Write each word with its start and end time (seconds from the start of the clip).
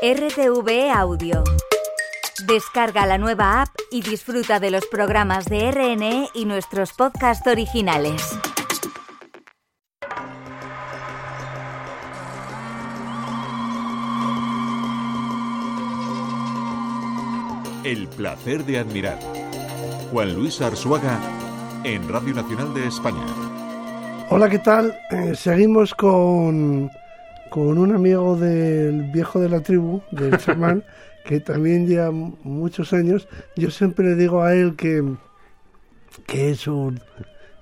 RTV 0.00 0.92
Audio. 0.94 1.42
Descarga 2.46 3.04
la 3.04 3.18
nueva 3.18 3.62
app 3.62 3.70
y 3.90 4.00
disfruta 4.00 4.60
de 4.60 4.70
los 4.70 4.86
programas 4.86 5.46
de 5.46 5.72
RNE 5.72 6.28
y 6.34 6.44
nuestros 6.44 6.92
podcasts 6.92 7.44
originales. 7.48 8.38
El 17.82 18.06
placer 18.06 18.64
de 18.64 18.78
admirar. 18.78 19.18
Juan 20.12 20.32
Luis 20.32 20.60
Arzuaga 20.60 21.18
en 21.82 22.08
Radio 22.08 22.34
Nacional 22.34 22.72
de 22.72 22.86
España. 22.86 23.26
Hola, 24.30 24.48
¿qué 24.48 24.60
tal? 24.60 24.96
Eh, 25.10 25.34
seguimos 25.34 25.92
con, 25.92 26.88
con 27.50 27.78
un 27.78 27.94
amigo 27.94 28.36
del 28.36 29.10
viejo 29.10 29.40
de 29.40 29.48
la 29.48 29.60
tribu, 29.60 30.02
del 30.10 30.36
chamán, 30.38 30.84
que 31.24 31.40
también 31.40 31.86
lleva 31.86 32.10
muchos 32.10 32.92
años. 32.92 33.28
Yo 33.56 33.70
siempre 33.70 34.06
le 34.06 34.14
digo 34.14 34.42
a 34.42 34.54
él 34.54 34.76
que, 34.76 35.04
que 36.26 36.50
es 36.50 36.66
un 36.66 37.00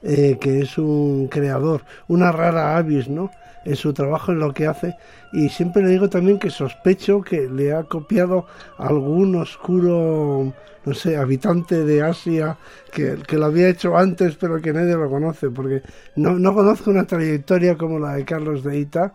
eh, 0.09 0.39
que 0.41 0.61
es 0.61 0.79
un 0.79 1.27
creador, 1.27 1.83
una 2.07 2.31
rara 2.31 2.77
avis, 2.77 3.09
¿no? 3.09 3.31
En 3.65 3.75
su 3.75 3.93
trabajo, 3.93 4.31
en 4.31 4.39
lo 4.39 4.55
que 4.55 4.69
hace. 4.69 4.95
Y 5.33 5.49
siempre 5.49 5.83
le 5.83 5.89
digo 5.89 6.09
también 6.09 6.39
que 6.39 6.49
sospecho 6.51 7.23
que 7.23 7.49
le 7.49 7.73
ha 7.73 7.83
copiado 7.83 8.47
algún 8.79 9.35
oscuro, 9.35 10.53
no 10.85 10.95
sé, 10.95 11.17
habitante 11.17 11.85
de 11.85 12.03
Asia 12.03 12.57
que, 12.93 13.17
que 13.27 13.37
lo 13.37 13.47
había 13.47 13.69
hecho 13.69 13.97
antes, 13.97 14.37
pero 14.37 14.61
que 14.63 14.73
nadie 14.73 14.95
lo 14.95 15.11
conoce, 15.11 15.51
porque 15.51 15.83
no, 16.15 16.39
no 16.39 16.55
conozco 16.55 16.91
una 16.91 17.05
trayectoria 17.05 17.77
como 17.77 17.99
la 17.99 18.15
de 18.15 18.25
Carlos 18.25 18.63
de 18.63 18.79
Ita 18.79 19.15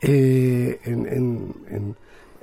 eh, 0.00 0.80
en, 0.84 1.06
en, 1.06 1.54
en, 1.70 1.96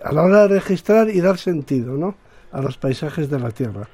a 0.03 0.11
la 0.11 0.23
hora 0.23 0.41
de 0.47 0.59
registrar 0.59 1.09
y 1.09 1.21
dar 1.21 1.37
sentido, 1.37 1.97
¿no? 1.97 2.15
A 2.51 2.61
los 2.61 2.77
paisajes 2.77 3.29
de 3.29 3.39
la 3.39 3.51
Tierra. 3.51 3.87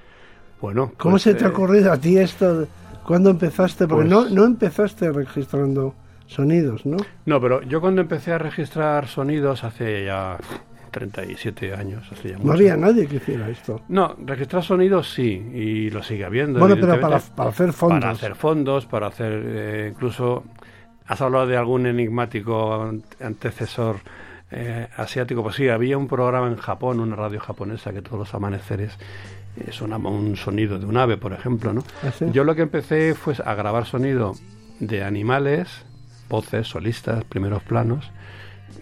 Bueno, 0.62 0.92
¿Cómo 0.98 1.14
pues, 1.14 1.24
se 1.24 1.34
te 1.34 1.46
ha 1.46 1.48
eh, 1.48 1.52
ocurrido 1.52 1.92
a 1.92 1.98
ti 1.98 2.18
esto? 2.18 2.68
¿Cuándo 3.06 3.30
empezaste? 3.32 3.88
Porque 3.88 4.08
Pues- 4.10 4.30
no, 4.30 4.30
no 4.30 4.46
empezaste 4.46 5.12
registrando 5.12 5.96
sonidos, 6.28 6.86
¿no? 6.86 6.98
No, 7.26 7.42
pero 7.42 7.62
yo 7.64 7.82
cuando 7.82 8.02
empecé 8.02 8.32
a 8.32 8.38
registrar 8.38 9.08
sonidos 9.08 9.64
hace 9.64 10.06
ya 10.06 10.38
37 10.92 11.74
años, 11.74 12.04
hace 12.12 12.30
ya 12.30 12.34
No 12.38 12.44
mucho. 12.44 12.54
había 12.54 12.78
nadie 12.78 13.08
que 13.08 13.16
hiciera 13.18 13.50
esto. 13.50 13.82
No, 13.90 14.16
registrar 14.26 14.64
sonidos 14.64 15.10
sí, 15.12 15.24
y 15.54 15.90
lo 15.90 16.04
sigue 16.04 16.26
habiendo. 16.26 16.60
Bueno, 16.60 16.76
pero 16.80 17.00
para, 17.00 17.20
para 17.20 17.50
hacer 17.50 17.74
fondos. 17.74 18.00
Para 18.02 18.12
hacer 18.12 18.36
fondos, 18.36 18.86
para 18.86 19.08
hacer 19.08 19.32
eh, 19.46 19.88
incluso... 19.94 20.44
Has 21.08 21.22
hablado 21.22 21.48
de 21.48 21.58
algún 21.58 21.86
enigmático 21.86 22.86
ant- 22.86 23.04
antecesor 23.22 23.98
eh, 24.52 24.88
asiático. 24.98 25.44
Pues 25.44 25.56
sí, 25.56 25.68
había 25.70 25.98
un 25.98 26.08
programa 26.08 26.48
en 26.48 26.58
Japón, 26.58 27.00
una 27.00 27.16
radio 27.16 27.40
japonesa, 27.40 27.92
que 27.94 28.02
todos 28.02 28.20
los 28.20 28.34
amaneceres 28.34 28.94
eh, 29.58 29.72
sonaba 29.72 30.10
un 30.10 30.36
sonido 30.38 30.78
de 30.80 30.86
un 30.86 30.98
ave, 30.98 31.18
por 31.18 31.34
ejemplo, 31.34 31.74
¿no? 31.74 31.84
¿Ah, 32.04 32.12
sí? 32.18 32.26
Yo 32.32 32.44
lo 32.44 32.56
que 32.56 32.62
empecé 32.62 33.16
fue 33.16 33.34
a 33.44 33.54
grabar 33.56 33.86
sonido 33.86 34.34
de 34.80 35.04
animales, 35.04 35.68
voces, 36.30 36.68
solistas, 36.68 37.24
primeros 37.26 37.62
planos, 37.64 38.10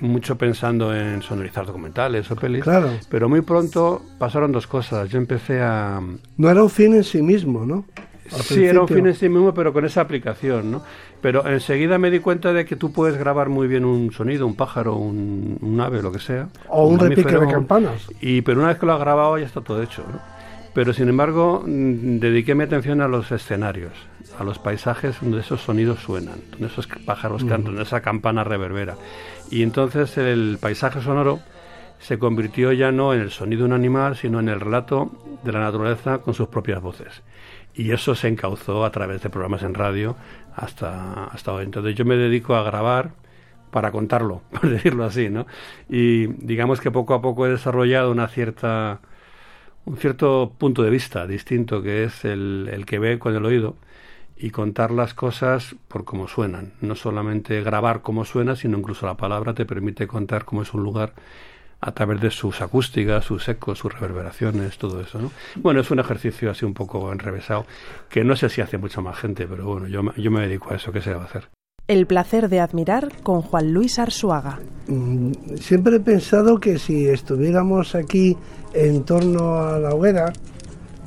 mucho 0.01 0.37
pensando 0.37 0.95
en 0.95 1.21
sonorizar 1.23 1.65
documentales 1.65 2.29
o 2.31 2.35
pelis. 2.35 2.63
Claro. 2.63 2.89
Pero 3.09 3.27
muy 3.27 3.41
pronto 3.41 4.01
pasaron 4.19 4.51
dos 4.51 4.67
cosas. 4.67 5.09
Yo 5.09 5.17
empecé 5.17 5.61
a, 5.61 5.99
No 6.37 6.49
era 6.49 6.61
un 6.63 6.69
fin 6.69 6.93
en 6.93 7.03
sí 7.03 7.21
mismo, 7.21 7.65
¿no? 7.65 7.85
Sí, 8.30 8.66
era 8.66 8.81
un 8.81 8.88
fin 8.88 9.08
en 9.08 9.16
sí 9.16 9.30
mismo, 9.30 9.53
pero 9.53 9.73
con 9.73 9.85
esa 9.85 10.02
aplicación, 10.02 10.72
¿no? 10.72 10.83
Pero 11.22 11.47
enseguida 11.47 11.97
me 11.97 12.11
di 12.11 12.19
cuenta 12.19 12.53
de 12.53 12.66
que 12.66 12.75
tú 12.75 12.91
puedes 12.91 13.17
grabar 13.17 13.49
muy 13.49 13.67
bien 13.67 13.86
un 13.86 14.11
sonido, 14.11 14.45
un 14.45 14.55
pájaro, 14.55 14.95
un, 14.95 15.58
un 15.61 15.81
ave, 15.81 16.02
lo 16.02 16.11
que 16.11 16.19
sea. 16.19 16.47
O 16.67 16.88
un 16.88 16.99
repique 16.99 17.38
de 17.38 17.47
campanas. 17.47 18.08
Y 18.21 18.41
pero 18.41 18.59
una 18.59 18.69
vez 18.69 18.77
que 18.77 18.86
lo 18.86 18.94
has 18.94 18.99
grabado 18.99 19.38
ya 19.38 19.45
está 19.45 19.61
todo 19.61 19.81
hecho, 19.81 20.03
¿no? 20.11 20.19
Pero 20.73 20.94
sin 20.94 21.09
embargo, 21.09 21.63
mm, 21.66 22.19
dediqué 22.19 22.55
mi 22.55 22.63
atención 22.63 23.02
a 23.02 23.08
los 23.08 23.31
escenarios, 23.31 23.94
a 24.37 24.43
los 24.43 24.59
paisajes 24.59 25.17
donde 25.20 25.42
esos 25.42 25.61
sonidos 25.61 25.99
suenan, 25.99 26.42
donde 26.52 26.67
esos 26.67 26.87
pájaros 27.05 27.43
cantan, 27.43 27.65
donde 27.65 27.83
esa 27.83 28.02
campana 28.02 28.43
reverbera. 28.43 28.95
Y 29.49 29.64
entonces 29.64 30.17
el 30.17 30.58
paisaje 30.61 31.02
sonoro 31.02 31.39
se 31.99 32.17
convirtió 32.17 32.71
ya 32.71 32.92
no 32.92 33.14
en 33.14 33.21
el 33.21 33.32
sonido 33.32 33.64
de 33.64 33.70
un 33.70 33.73
animal, 33.73 34.15
sino 34.15 34.39
en 34.39 34.49
el 34.49 34.59
relato 34.59 35.11
de 35.43 35.52
la 35.52 35.59
naturaleza 35.59 36.20
con 36.20 36.33
sus 36.33 36.48
propias 36.48 36.82
voces. 36.82 37.23
Y 37.73 37.91
eso 37.91 38.15
se 38.15 38.27
encauzó 38.27 38.83
a 38.85 38.91
través 38.91 39.21
de 39.21 39.30
programas 39.30 39.63
en 39.63 39.73
radio 39.73 40.15
hasta, 40.55 41.25
hasta 41.25 41.53
hoy. 41.53 41.65
Entonces 41.65 41.95
yo 41.95 42.05
me 42.05 42.17
dedico 42.17 42.55
a 42.55 42.63
grabar 42.63 43.11
para 43.71 43.91
contarlo, 43.91 44.41
por 44.52 44.69
decirlo 44.69 45.05
así, 45.05 45.30
¿no? 45.30 45.45
Y 45.89 46.27
digamos 46.27 46.81
que 46.81 46.91
poco 46.91 47.13
a 47.13 47.21
poco 47.21 47.45
he 47.45 47.49
desarrollado 47.49 48.11
una 48.11 48.27
cierta 48.27 48.99
un 49.85 49.97
cierto 49.97 50.53
punto 50.58 50.83
de 50.83 50.89
vista 50.91 51.25
distinto 51.25 51.81
que 51.81 52.03
es 52.03 52.23
el, 52.23 52.69
el 52.71 52.85
que 52.85 52.99
ve 52.99 53.17
con 53.17 53.35
el 53.35 53.45
oído 53.45 53.75
y 54.37 54.52
contar 54.52 54.91
las 54.91 55.13
cosas 55.13 55.75
por 55.87 56.05
cómo 56.05 56.27
suenan. 56.27 56.73
No 56.81 56.95
solamente 56.95 57.61
grabar 57.61 58.02
cómo 58.02 58.23
suena, 58.23 58.55
sino 58.55 58.77
incluso 58.77 59.05
la 59.05 59.17
palabra 59.17 59.53
te 59.53 59.65
permite 59.65 60.08
contar 60.08 60.45
cómo 60.45 60.61
es 60.61 60.73
un 60.73 60.83
lugar 60.83 61.13
a 61.81 61.91
través 61.93 62.19
de 62.21 62.29
sus 62.31 62.61
acústicas, 62.61 63.23
sus 63.25 63.47
ecos, 63.47 63.77
sus 63.79 63.93
reverberaciones, 63.93 64.77
todo 64.77 64.99
eso, 65.01 65.19
¿no? 65.19 65.31
Bueno, 65.55 65.81
es 65.81 65.89
un 65.91 65.99
ejercicio 65.99 66.51
así 66.51 66.65
un 66.65 66.73
poco 66.73 67.11
enrevesado, 67.11 67.65
que 68.09 68.23
no 68.23 68.35
sé 68.35 68.49
si 68.49 68.61
hace 68.61 68.77
mucha 68.77 69.01
más 69.01 69.17
gente, 69.17 69.47
pero 69.47 69.65
bueno, 69.65 69.87
yo, 69.87 70.03
me- 70.03 70.11
yo 70.17 70.29
me 70.31 70.41
dedico 70.41 70.71
a 70.71 70.75
eso, 70.75 70.91
¿qué 70.91 71.01
se 71.01 71.13
va 71.13 71.21
a 71.21 71.25
hacer? 71.25 71.47
El 71.87 72.05
placer 72.05 72.49
de 72.49 72.59
admirar 72.59 73.07
con 73.23 73.41
Juan 73.41 73.73
Luis 73.73 73.97
Arsuaga. 73.97 74.59
Mm, 74.87 75.31
Siempre 75.59 75.95
he 75.95 75.99
pensado 75.99 76.59
que 76.59 76.77
si 76.77 77.07
estuviéramos 77.07 77.95
aquí 77.95 78.37
en 78.73 79.03
torno 79.05 79.55
a 79.59 79.79
la 79.79 79.95
hoguera, 79.95 80.31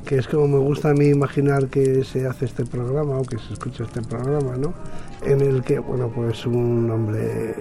que 0.03 0.17
es 0.17 0.27
como 0.27 0.47
me 0.47 0.59
gusta 0.59 0.89
a 0.89 0.93
mí 0.93 1.05
imaginar 1.05 1.67
que 1.67 2.03
se 2.03 2.27
hace 2.27 2.45
este 2.45 2.65
programa 2.65 3.17
o 3.17 3.23
que 3.23 3.37
se 3.37 3.53
escucha 3.53 3.83
este 3.83 4.01
programa, 4.01 4.55
¿no? 4.57 4.73
En 5.25 5.41
el 5.41 5.63
que, 5.63 5.79
bueno, 5.79 6.11
pues 6.13 6.45
un 6.45 6.89
hombre 6.91 7.55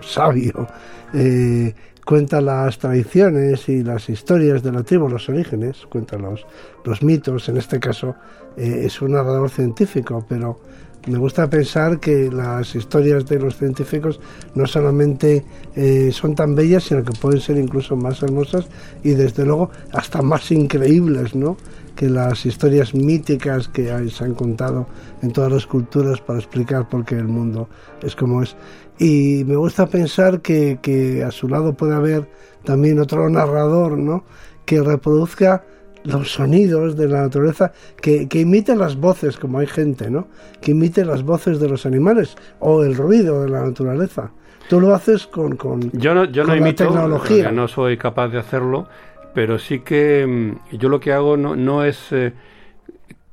sabio 0.00 0.66
eh, 1.12 1.74
cuenta 2.04 2.40
las 2.40 2.78
tradiciones 2.78 3.68
y 3.68 3.82
las 3.82 4.08
historias 4.08 4.62
de 4.62 4.72
la 4.72 4.82
tribu, 4.82 5.08
los 5.08 5.28
orígenes, 5.28 5.86
cuenta 5.88 6.18
los, 6.18 6.46
los 6.84 7.02
mitos, 7.02 7.48
en 7.48 7.56
este 7.56 7.80
caso 7.80 8.14
eh, 8.56 8.82
es 8.84 9.00
un 9.00 9.12
narrador 9.12 9.50
científico, 9.50 10.24
pero 10.28 10.60
me 11.06 11.18
gusta 11.18 11.48
pensar 11.50 12.00
que 12.00 12.30
las 12.30 12.74
historias 12.74 13.26
de 13.26 13.38
los 13.38 13.56
científicos 13.56 14.20
no 14.54 14.66
solamente 14.66 15.44
eh, 15.76 16.10
son 16.12 16.34
tan 16.34 16.54
bellas, 16.54 16.84
sino 16.84 17.04
que 17.04 17.12
pueden 17.12 17.40
ser 17.40 17.58
incluso 17.58 17.94
más 17.94 18.22
hermosas 18.22 18.66
y 19.02 19.10
desde 19.10 19.44
luego 19.44 19.70
hasta 19.92 20.22
más 20.22 20.50
increíbles, 20.50 21.34
¿no? 21.34 21.56
Que 21.96 22.08
las 22.10 22.44
historias 22.44 22.94
míticas 22.94 23.68
que 23.68 23.92
hay- 23.92 24.10
se 24.10 24.24
han 24.24 24.34
contado 24.34 24.86
en 25.22 25.32
todas 25.32 25.52
las 25.52 25.66
culturas 25.66 26.20
para 26.20 26.38
explicar 26.40 26.88
por 26.88 27.04
qué 27.04 27.16
el 27.16 27.28
mundo 27.28 27.68
es 28.02 28.16
como 28.16 28.42
es. 28.42 28.56
Y 28.98 29.44
me 29.46 29.56
gusta 29.56 29.86
pensar 29.86 30.40
que, 30.40 30.78
que 30.82 31.22
a 31.24 31.30
su 31.30 31.48
lado 31.48 31.72
puede 31.74 31.94
haber 31.94 32.28
también 32.64 32.98
otro 32.98 33.28
narrador, 33.28 33.96
¿no? 33.98 34.24
Que 34.64 34.80
reproduzca 34.82 35.64
los 36.04 36.32
sonidos 36.32 36.96
de 36.96 37.08
la 37.08 37.22
naturaleza, 37.22 37.72
que, 38.00 38.28
que 38.28 38.40
imite 38.40 38.76
las 38.76 38.96
voces, 38.96 39.38
como 39.38 39.58
hay 39.60 39.66
gente, 39.66 40.10
¿no? 40.10 40.26
Que 40.60 40.72
imite 40.72 41.04
las 41.04 41.22
voces 41.22 41.60
de 41.60 41.68
los 41.68 41.86
animales 41.86 42.36
o 42.60 42.82
el 42.84 42.94
ruido 42.94 43.42
de 43.42 43.48
la 43.50 43.62
naturaleza. 43.62 44.30
Tú 44.68 44.80
lo 44.80 44.94
haces 44.94 45.26
con... 45.26 45.56
con 45.56 45.90
Yo 45.92 46.14
no, 46.14 46.24
yo 46.26 46.42
no 46.42 46.48
con 46.50 46.60
la 46.60 46.62
imito, 46.68 46.84
tecnología. 46.84 47.50
no 47.52 47.68
soy 47.68 47.96
capaz 47.98 48.28
de 48.28 48.38
hacerlo, 48.38 48.86
pero 49.34 49.58
sí 49.58 49.80
que 49.80 50.26
mm, 50.26 50.76
yo 50.76 50.88
lo 50.88 51.00
que 51.00 51.12
hago 51.12 51.36
no, 51.36 51.56
no 51.56 51.84
es 51.84 52.12
eh, 52.12 52.32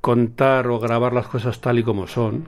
contar 0.02 0.68
o 0.68 0.80
grabar 0.80 1.14
las 1.14 1.28
cosas 1.28 1.62
tal 1.62 1.80
y 1.80 1.84
como 1.84 2.08
son, 2.08 2.48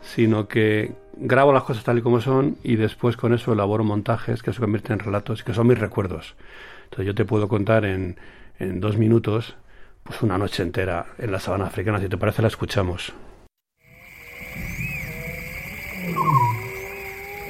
sino 0.00 0.48
que 0.48 0.92
grabo 1.16 1.52
las 1.52 1.64
cosas 1.64 1.84
tal 1.84 1.98
y 1.98 2.02
como 2.02 2.20
son 2.20 2.56
y 2.62 2.76
después 2.76 3.16
con 3.16 3.34
eso 3.34 3.52
elaboro 3.52 3.84
montajes 3.84 4.42
que 4.42 4.52
se 4.52 4.60
convierten 4.60 4.94
en 4.94 4.98
relatos 5.00 5.42
que 5.42 5.54
son 5.54 5.66
mis 5.66 5.78
recuerdos. 5.78 6.36
Entonces 6.84 7.06
yo 7.06 7.14
te 7.14 7.24
puedo 7.24 7.48
contar 7.48 7.84
en, 7.84 8.16
en 8.58 8.80
dos 8.80 8.96
minutos 8.96 9.56
pues 10.02 10.22
una 10.22 10.38
noche 10.38 10.62
entera 10.62 11.06
en 11.18 11.32
la 11.32 11.40
sabana 11.40 11.66
africana. 11.66 12.00
Si 12.00 12.08
te 12.08 12.16
parece 12.16 12.42
la 12.42 12.48
escuchamos. 12.48 13.12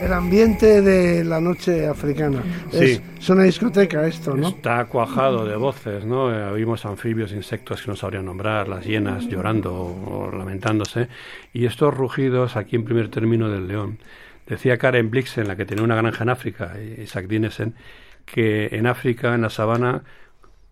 El 0.02 0.12
ambiente 0.12 0.82
de 0.82 1.22
la 1.22 1.40
noche 1.40 1.86
africana. 1.86 2.42
Sí. 2.72 2.84
Es, 2.84 3.02
es 3.20 3.30
una 3.30 3.44
discoteca 3.44 4.04
esto, 4.04 4.36
¿no? 4.36 4.48
Está 4.48 4.84
cuajado 4.86 5.46
de 5.46 5.54
voces, 5.54 6.04
¿no? 6.04 6.34
Eh, 6.34 6.44
Oímos 6.50 6.84
anfibios, 6.84 7.30
insectos 7.30 7.82
que 7.82 7.88
no 7.92 7.96
sabrían 7.96 8.24
nombrar, 8.24 8.66
las 8.66 8.84
hienas 8.84 9.28
llorando 9.28 9.72
o, 9.72 10.28
lamentándose, 10.36 11.06
y 11.52 11.66
estos 11.66 11.94
rugidos 11.94 12.56
aquí 12.56 12.74
en 12.74 12.84
primer 12.84 13.10
término 13.10 13.48
del 13.48 13.68
león. 13.68 13.98
Decía 14.44 14.76
Karen 14.76 15.08
Blixen, 15.08 15.46
la 15.46 15.54
que 15.54 15.66
tenía 15.66 15.84
una 15.84 15.94
granja 15.94 16.24
en 16.24 16.30
África, 16.30 16.74
y 16.80 17.02
Isaac 17.02 17.28
Dinesen, 17.28 17.76
que 18.24 18.70
en 18.72 18.88
África, 18.88 19.36
en 19.36 19.42
la 19.42 19.50
sabana, 19.50 20.02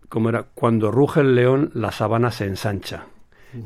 como 0.09 0.27
era, 0.27 0.43
cuando 0.53 0.91
ruge 0.91 1.21
el 1.21 1.35
león, 1.35 1.71
la 1.73 1.93
sabana 1.93 2.31
se 2.31 2.47
ensancha. 2.47 3.05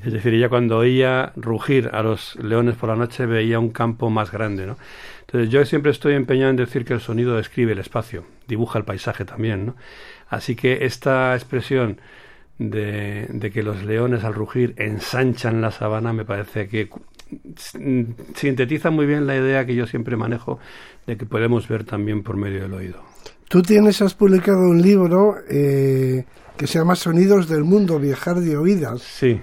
Es 0.03 0.13
decir, 0.13 0.33
ella 0.33 0.49
cuando 0.49 0.77
oía 0.77 1.31
rugir 1.35 1.89
a 1.93 2.01
los 2.01 2.35
leones 2.37 2.75
por 2.75 2.89
la 2.89 2.95
noche 2.95 3.25
veía 3.25 3.59
un 3.59 3.69
campo 3.69 4.09
más 4.09 4.31
grande, 4.31 4.65
¿no? 4.65 4.77
Entonces 5.21 5.49
yo 5.49 5.63
siempre 5.65 5.91
estoy 5.91 6.13
empeñado 6.13 6.49
en 6.49 6.55
decir 6.55 6.85
que 6.85 6.93
el 6.93 7.01
sonido 7.01 7.35
describe 7.35 7.73
el 7.73 7.79
espacio, 7.79 8.25
dibuja 8.47 8.79
el 8.79 8.85
paisaje 8.85 9.25
también, 9.25 9.67
¿no? 9.67 9.75
Así 10.29 10.55
que 10.55 10.85
esta 10.85 11.35
expresión 11.35 11.99
de, 12.57 13.27
de 13.29 13.51
que 13.51 13.63
los 13.63 13.83
leones 13.83 14.23
al 14.23 14.33
rugir 14.33 14.73
ensanchan 14.77 15.61
la 15.61 15.71
sabana 15.71 16.13
me 16.13 16.25
parece 16.25 16.67
que 16.67 16.89
sintetiza 18.35 18.89
muy 18.89 19.05
bien 19.05 19.27
la 19.27 19.35
idea 19.35 19.65
que 19.65 19.75
yo 19.75 19.87
siempre 19.87 20.15
manejo 20.15 20.59
de 21.05 21.17
que 21.17 21.25
podemos 21.25 21.67
ver 21.67 21.83
también 21.83 22.23
por 22.23 22.37
medio 22.37 22.61
del 22.63 22.73
oído. 22.73 23.03
Tú 23.47 23.61
tienes, 23.61 24.01
has 24.01 24.15
publicado 24.15 24.61
un 24.61 24.81
libro 24.81 25.35
eh, 25.49 26.25
que 26.57 26.67
se 26.67 26.79
llama 26.79 26.95
Sonidos 26.95 27.47
del 27.47 27.63
Mundo, 27.63 27.99
Viajar 27.99 28.39
de 28.39 28.57
Oídas. 28.57 29.01
Sí. 29.01 29.39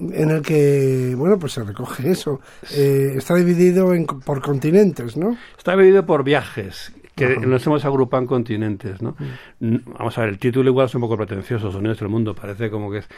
En 0.00 0.30
el 0.30 0.42
que, 0.42 1.14
bueno, 1.16 1.38
pues 1.38 1.52
se 1.52 1.62
recoge 1.62 2.10
eso. 2.10 2.40
Eh, 2.72 3.14
está 3.16 3.34
dividido 3.34 3.94
en, 3.94 4.06
por 4.06 4.42
continentes, 4.42 5.16
¿no? 5.16 5.36
Está 5.56 5.76
dividido 5.76 6.04
por 6.04 6.24
viajes 6.24 6.92
que 7.14 7.36
nos 7.36 7.64
hemos 7.66 7.84
agrupado 7.84 8.22
en 8.22 8.26
continentes, 8.26 9.00
¿no? 9.00 9.16
Mm. 9.60 9.76
Vamos 9.98 10.18
a 10.18 10.22
ver, 10.22 10.30
el 10.30 10.38
título 10.38 10.68
igual 10.68 10.86
es 10.86 10.94
un 10.96 11.00
poco 11.00 11.16
pretencioso, 11.16 11.70
Sonidos 11.70 12.00
del 12.00 12.08
Mundo, 12.08 12.34
parece 12.34 12.70
como 12.70 12.90
que 12.90 12.98
es 12.98 13.08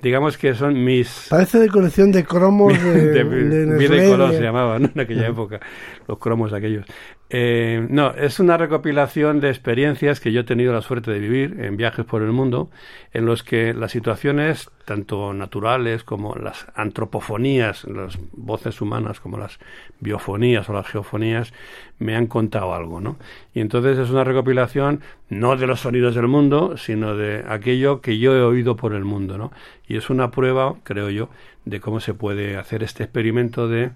digamos 0.00 0.36
que 0.36 0.54
son 0.54 0.82
mis... 0.84 1.26
Parece 1.30 1.58
de 1.58 1.68
colección 1.68 2.12
de 2.12 2.24
cromos 2.24 2.72
de, 2.82 3.24
vida 3.24 4.04
y 4.04 4.08
color 4.08 4.32
se 4.32 4.42
llamaba 4.42 4.76
en 4.76 4.98
aquella 4.98 5.28
época, 5.28 5.60
los 6.08 6.18
cromos 6.18 6.52
aquellos. 6.52 6.84
Eh, 7.34 7.86
no, 7.88 8.10
es 8.10 8.40
una 8.40 8.58
recopilación 8.58 9.40
de 9.40 9.48
experiencias 9.48 10.20
que 10.20 10.32
yo 10.32 10.42
he 10.42 10.44
tenido 10.44 10.74
la 10.74 10.82
suerte 10.82 11.10
de 11.10 11.18
vivir 11.18 11.60
en 11.60 11.78
viajes 11.78 12.04
por 12.04 12.20
el 12.20 12.30
mundo, 12.30 12.68
en 13.14 13.24
los 13.24 13.42
que 13.42 13.72
las 13.72 13.90
situaciones, 13.90 14.70
tanto 14.84 15.32
naturales 15.32 16.04
como 16.04 16.34
las 16.34 16.66
antropofonías, 16.74 17.84
las 17.84 18.18
voces 18.32 18.82
humanas, 18.82 19.18
como 19.18 19.38
las 19.38 19.58
biofonías 19.98 20.68
o 20.68 20.74
las 20.74 20.86
geofonías, 20.86 21.54
me 21.98 22.16
han 22.16 22.26
contado 22.26 22.74
algo, 22.74 23.00
¿no? 23.00 23.16
Y 23.54 23.60
entonces 23.60 23.96
es 23.96 24.10
una 24.10 24.24
recopilación 24.24 25.00
no 25.30 25.56
de 25.56 25.66
los 25.66 25.80
sonidos 25.80 26.14
del 26.14 26.28
mundo, 26.28 26.76
sino 26.76 27.16
de 27.16 27.44
aquello 27.48 28.02
que 28.02 28.18
yo 28.18 28.36
he 28.36 28.42
oído 28.42 28.76
por 28.76 28.92
el 28.92 29.04
mundo, 29.06 29.38
¿no? 29.38 29.52
Y 29.88 29.96
es 29.96 30.10
una 30.10 30.30
prueba, 30.30 30.74
creo 30.84 31.08
yo, 31.08 31.30
de 31.64 31.80
cómo 31.80 32.00
se 32.00 32.12
puede 32.12 32.58
hacer 32.58 32.82
este 32.82 33.04
experimento 33.04 33.68
de 33.68 33.92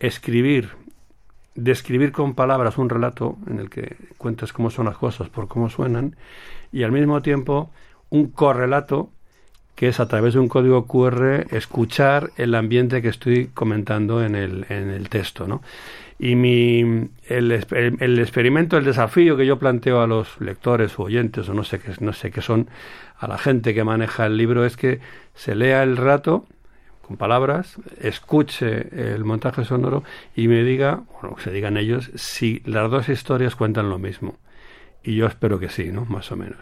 escribir, 0.00 0.70
describir 1.62 2.12
con 2.12 2.34
palabras 2.34 2.78
un 2.78 2.88
relato 2.88 3.36
en 3.46 3.58
el 3.60 3.70
que 3.70 3.96
cuentas 4.18 4.52
cómo 4.52 4.70
son 4.70 4.86
las 4.86 4.96
cosas 4.96 5.28
por 5.28 5.48
cómo 5.48 5.70
suenan, 5.70 6.16
y 6.72 6.82
al 6.82 6.92
mismo 6.92 7.22
tiempo 7.22 7.70
un 8.10 8.28
correlato 8.28 9.10
que 9.74 9.88
es 9.88 9.98
a 9.98 10.08
través 10.08 10.34
de 10.34 10.40
un 10.40 10.48
código 10.48 10.86
QR 10.86 11.46
escuchar 11.52 12.32
el 12.36 12.54
ambiente 12.54 13.00
que 13.00 13.08
estoy 13.08 13.46
comentando 13.46 14.22
en 14.22 14.34
el, 14.34 14.66
en 14.68 14.90
el 14.90 15.08
texto, 15.08 15.46
¿no? 15.46 15.62
Y 16.18 16.34
mi, 16.34 16.80
el, 17.28 17.50
el, 17.70 18.18
experimento, 18.18 18.76
el 18.76 18.84
desafío 18.84 19.38
que 19.38 19.46
yo 19.46 19.58
planteo 19.58 20.02
a 20.02 20.06
los 20.06 20.38
lectores 20.38 20.98
o 20.98 21.04
oyentes, 21.04 21.48
o 21.48 21.54
no 21.54 21.64
sé 21.64 21.78
qué, 21.78 21.92
no 22.00 22.12
sé 22.12 22.30
qué 22.30 22.42
son, 22.42 22.68
a 23.18 23.26
la 23.26 23.38
gente 23.38 23.72
que 23.72 23.82
maneja 23.82 24.26
el 24.26 24.36
libro, 24.36 24.66
es 24.66 24.76
que 24.76 25.00
se 25.34 25.54
lea 25.54 25.82
el 25.82 25.96
rato 25.96 26.44
con 27.10 27.16
palabras, 27.16 27.74
escuche 28.00 28.86
el 29.14 29.24
montaje 29.24 29.64
sonoro 29.64 30.04
y 30.36 30.46
me 30.46 30.62
diga, 30.62 31.02
bueno, 31.20 31.36
se 31.42 31.50
digan 31.50 31.76
ellos, 31.76 32.08
si 32.14 32.62
las 32.64 32.88
dos 32.88 33.08
historias 33.08 33.56
cuentan 33.56 33.90
lo 33.90 33.98
mismo. 33.98 34.36
Y 35.02 35.16
yo 35.16 35.26
espero 35.26 35.58
que 35.58 35.70
sí, 35.70 35.90
¿no? 35.90 36.04
Más 36.04 36.30
o 36.30 36.36
menos. 36.36 36.58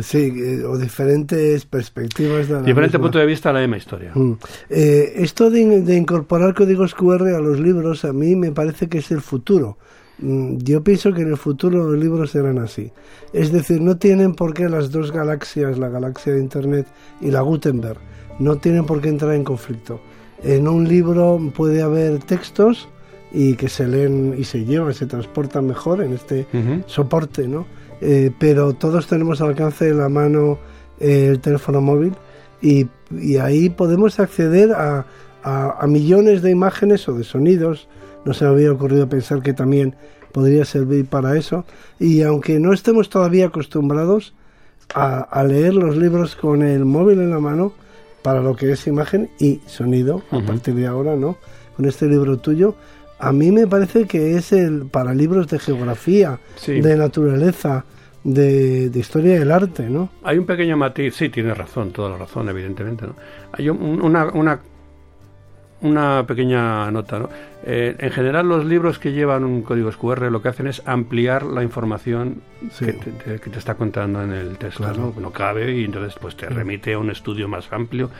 Sí, 0.00 0.32
eh, 0.36 0.64
o 0.64 0.76
diferentes 0.76 1.66
perspectivas 1.66 2.48
de 2.48 2.54
la 2.54 2.62
Diferente 2.62 2.98
punto 2.98 3.20
de 3.20 3.26
vista 3.26 3.50
de 3.50 3.54
la 3.54 3.60
misma 3.60 3.76
historia. 3.76 4.10
Mm. 4.12 4.32
Eh, 4.70 5.12
esto 5.18 5.50
de, 5.50 5.60
incorporar 5.60 6.52
códigos 6.52 6.96
QR 6.96 7.28
a 7.28 7.38
los 7.38 7.60
libros 7.60 8.04
a 8.04 8.12
mí 8.12 8.34
me 8.34 8.50
parece 8.50 8.88
que 8.88 8.98
es 8.98 9.12
el 9.12 9.20
futuro. 9.20 9.78
Mm, 10.18 10.56
yo 10.64 10.82
pienso 10.82 11.12
que 11.12 11.22
en 11.22 11.28
el 11.28 11.36
futuro 11.36 11.84
los 11.92 12.02
libros 12.02 12.32
serán 12.32 12.58
así. 12.58 12.90
Es 13.32 13.52
decir, 13.52 13.80
no 13.80 13.98
tienen 13.98 14.34
por 14.34 14.52
qué 14.52 14.68
las 14.68 14.90
dos 14.90 15.12
galaxias, 15.12 15.78
la 15.78 15.90
galaxia 15.90 16.32
de 16.32 16.40
Internet 16.40 16.88
y 17.20 17.30
la 17.30 17.42
Gutenberg, 17.42 18.00
no 18.38 18.56
tienen 18.56 18.84
por 18.84 19.00
qué 19.00 19.08
entrar 19.08 19.34
en 19.34 19.44
conflicto. 19.44 20.00
En 20.42 20.66
un 20.68 20.88
libro 20.88 21.40
puede 21.54 21.82
haber 21.82 22.18
textos 22.20 22.88
y 23.32 23.54
que 23.54 23.68
se 23.68 23.86
leen 23.86 24.34
y 24.36 24.44
se 24.44 24.64
llevan, 24.64 24.92
se 24.94 25.06
transportan 25.06 25.66
mejor 25.66 26.02
en 26.02 26.12
este 26.12 26.46
soporte, 26.86 27.48
¿no? 27.48 27.66
Eh, 28.00 28.32
pero 28.38 28.74
todos 28.74 29.06
tenemos 29.06 29.40
al 29.40 29.50
alcance 29.50 29.84
de 29.84 29.94
la 29.94 30.08
mano 30.08 30.58
eh, 30.98 31.28
el 31.30 31.40
teléfono 31.40 31.80
móvil 31.80 32.14
y, 32.60 32.88
ahí 33.40 33.68
podemos 33.68 34.18
acceder 34.18 34.72
a, 34.72 35.06
a, 35.42 35.86
millones 35.86 36.42
de 36.42 36.50
imágenes 36.50 37.08
o 37.08 37.14
de 37.14 37.24
sonidos. 37.24 37.88
No 38.24 38.34
se 38.34 38.44
me 38.44 38.50
había 38.50 38.72
ocurrido 38.72 39.08
pensar 39.08 39.42
que 39.42 39.52
también 39.52 39.96
podría 40.32 40.64
servir 40.64 41.06
para 41.06 41.36
eso. 41.36 41.64
Y 42.00 42.22
aunque 42.22 42.58
no 42.58 42.72
estemos 42.72 43.08
todavía 43.08 43.46
acostumbrados 43.46 44.34
a, 44.94 45.44
leer 45.44 45.74
los 45.74 45.96
libros 45.96 46.36
con 46.36 46.62
el 46.62 46.84
móvil 46.84 47.20
en 47.20 47.30
la 47.30 47.38
mano, 47.38 47.72
para 48.22 48.40
lo 48.40 48.56
que 48.56 48.72
es 48.72 48.86
imagen 48.86 49.30
y 49.38 49.60
sonido, 49.66 50.22
a 50.30 50.40
partir 50.40 50.74
de 50.74 50.86
ahora, 50.86 51.16
¿no? 51.16 51.36
Con 51.76 51.86
este 51.86 52.06
libro 52.06 52.38
tuyo, 52.38 52.74
a 53.18 53.32
mí 53.32 53.52
me 53.52 53.66
parece 53.66 54.06
que 54.06 54.36
es 54.36 54.52
el 54.52 54.86
para 54.86 55.14
libros 55.14 55.48
de 55.48 55.58
geografía, 55.58 56.40
de 56.66 56.96
naturaleza, 56.96 57.84
de, 58.24 58.90
historia 58.94 59.38
del 59.38 59.50
arte, 59.50 59.88
¿no? 59.88 60.10
Hay 60.22 60.38
un 60.38 60.46
pequeño 60.46 60.76
matiz, 60.76 61.14
sí, 61.14 61.28
tiene 61.28 61.54
razón, 61.54 61.92
toda 61.92 62.10
la 62.10 62.16
razón, 62.16 62.48
evidentemente, 62.48 63.06
¿no? 63.06 63.14
Hay 63.52 63.68
una, 63.68 64.26
una, 64.26 64.60
una 65.82 66.24
pequeña 66.26 66.90
nota, 66.90 67.18
¿no? 67.18 67.28
Eh, 67.64 67.94
en 67.98 68.10
general, 68.10 68.48
los 68.48 68.64
libros 68.64 68.98
que 68.98 69.12
llevan 69.12 69.44
un 69.44 69.62
código 69.62 69.90
QR 69.92 70.30
lo 70.30 70.42
que 70.42 70.48
hacen 70.48 70.66
es 70.66 70.82
ampliar 70.84 71.44
la 71.44 71.62
información 71.62 72.42
que, 72.78 72.92
te, 72.92 73.58
está 73.58 73.74
contando 73.74 74.22
en 74.22 74.32
el 74.32 74.58
texto. 74.58 74.92
¿no? 74.92 75.30
cabe 75.32 75.72
y 75.76 75.84
entonces 75.84 76.14
pues 76.20 76.36
te 76.36 76.48
remite 76.48 76.94
a 76.94 76.98
un 76.98 77.10
estudio 77.10 77.48
más 77.48 77.72
amplio. 77.72 78.10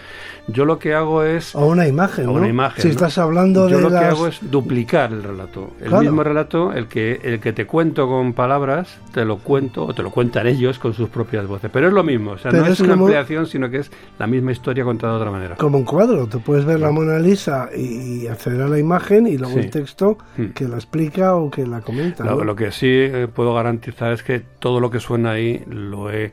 Yo 0.49 0.65
lo 0.65 0.79
que 0.79 0.95
hago 0.95 1.23
es... 1.25 1.55
O 1.55 1.67
una 1.67 1.87
imagen, 1.87 2.29
una 2.29 2.49
imagen. 2.49 2.83
Si 2.83 2.89
estás 2.89 3.19
hablando 3.19 3.69
Yo 3.69 3.77
de 3.77 3.83
lo 3.83 3.91
que 3.91 3.97
hago 3.97 4.27
es 4.27 4.39
duplicar 4.51 5.13
el 5.13 5.23
relato. 5.23 5.73
El 5.81 5.93
mismo 5.93 6.23
relato, 6.23 6.73
el 6.73 6.87
que, 6.87 7.21
el 7.23 7.41
que 7.41 7.53
te 7.53 7.67
cuento 7.67 8.09
con 8.09 8.33
palabras, 8.33 8.99
te 9.13 9.25
lo 9.25 9.39
cuento 9.39 9.87
o 9.87 9.95
te 9.95 10.03
lo 10.03 10.11
cuentan 10.11 10.47
ellos 10.47 10.79
con 10.79 10.95
sus 10.95 11.09
propias 11.09 11.47
voces. 11.47 11.71
Pero 11.73 11.89
es 11.89 11.93
lo 11.93 12.03
mismo, 12.03 12.33
o 12.33 12.39
sea, 12.39 12.53
no 12.53 12.65
es, 12.67 12.81
una 12.81 12.95
ampliación, 12.95 13.47
sino 13.47 13.71
que 13.71 13.79
es 13.79 13.91
la 14.19 14.27
misma 14.27 14.53
historia 14.53 14.85
contada 14.85 15.15
de 15.15 15.19
otra 15.19 15.31
manera. 15.31 15.57
Como 15.57 15.79
un 15.79 15.85
cuadro, 15.85 16.27
tú 16.27 16.41
puedes 16.41 16.65
ver 16.65 16.81
la 16.81 16.91
Mona 16.91 17.19
Lisa 17.19 17.71
y 17.77 18.27
acceder 18.27 18.63
a 18.63 18.69
la 18.69 18.79
imagen 18.79 19.27
y 19.27 19.32
luego 19.39 19.59
el 19.59 19.71
texto 19.71 20.19
hmm. 20.37 20.47
que 20.49 20.69
la 20.69 20.77
explica 20.77 21.37
o 21.37 21.51
que 21.51 21.67
la 21.67 21.81
comenta. 21.81 22.25
Lo, 22.25 22.57
que 22.57 22.71
sí 22.73 22.89
eh, 22.89 23.29
puedo 23.33 23.55
garantizar 23.55 24.13
es 24.13 24.23
que 24.23 24.41
todo 24.41 24.81
lo 24.81 24.91
que 24.91 25.01
suena 25.01 25.33
ahí 25.33 25.63
lo 25.67 26.11
he, 26.11 26.33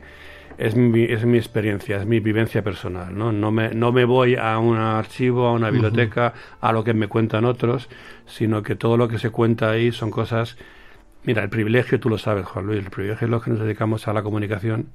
es, 0.58 0.76
mi, 0.76 1.04
es 1.04 1.24
mi 1.24 1.38
experiencia, 1.38 1.98
es 1.98 2.06
mi 2.06 2.20
vivencia 2.20 2.62
personal. 2.62 3.16
¿no? 3.16 3.32
No, 3.32 3.50
me, 3.50 3.74
no 3.74 3.92
me 3.92 4.04
voy 4.04 4.36
a 4.36 4.58
un 4.58 4.76
archivo, 4.76 5.46
a 5.46 5.52
una 5.52 5.70
biblioteca, 5.70 6.34
a 6.60 6.72
lo 6.72 6.84
que 6.84 6.94
me 6.94 7.08
cuentan 7.08 7.44
otros, 7.44 7.88
sino 8.26 8.62
que 8.62 8.76
todo 8.76 8.96
lo 8.96 9.08
que 9.08 9.18
se 9.18 9.30
cuenta 9.30 9.70
ahí 9.70 9.92
son 9.92 10.10
cosas... 10.10 10.56
Mira, 11.22 11.42
el 11.42 11.50
privilegio, 11.50 12.00
tú 12.00 12.08
lo 12.08 12.16
sabes, 12.16 12.46
Juan 12.46 12.66
Luis, 12.66 12.82
el 12.82 12.90
privilegio 12.90 13.26
es 13.26 13.30
lo 13.30 13.42
que 13.42 13.50
nos 13.50 13.60
dedicamos 13.60 14.08
a 14.08 14.14
la 14.14 14.22
comunicación 14.22 14.88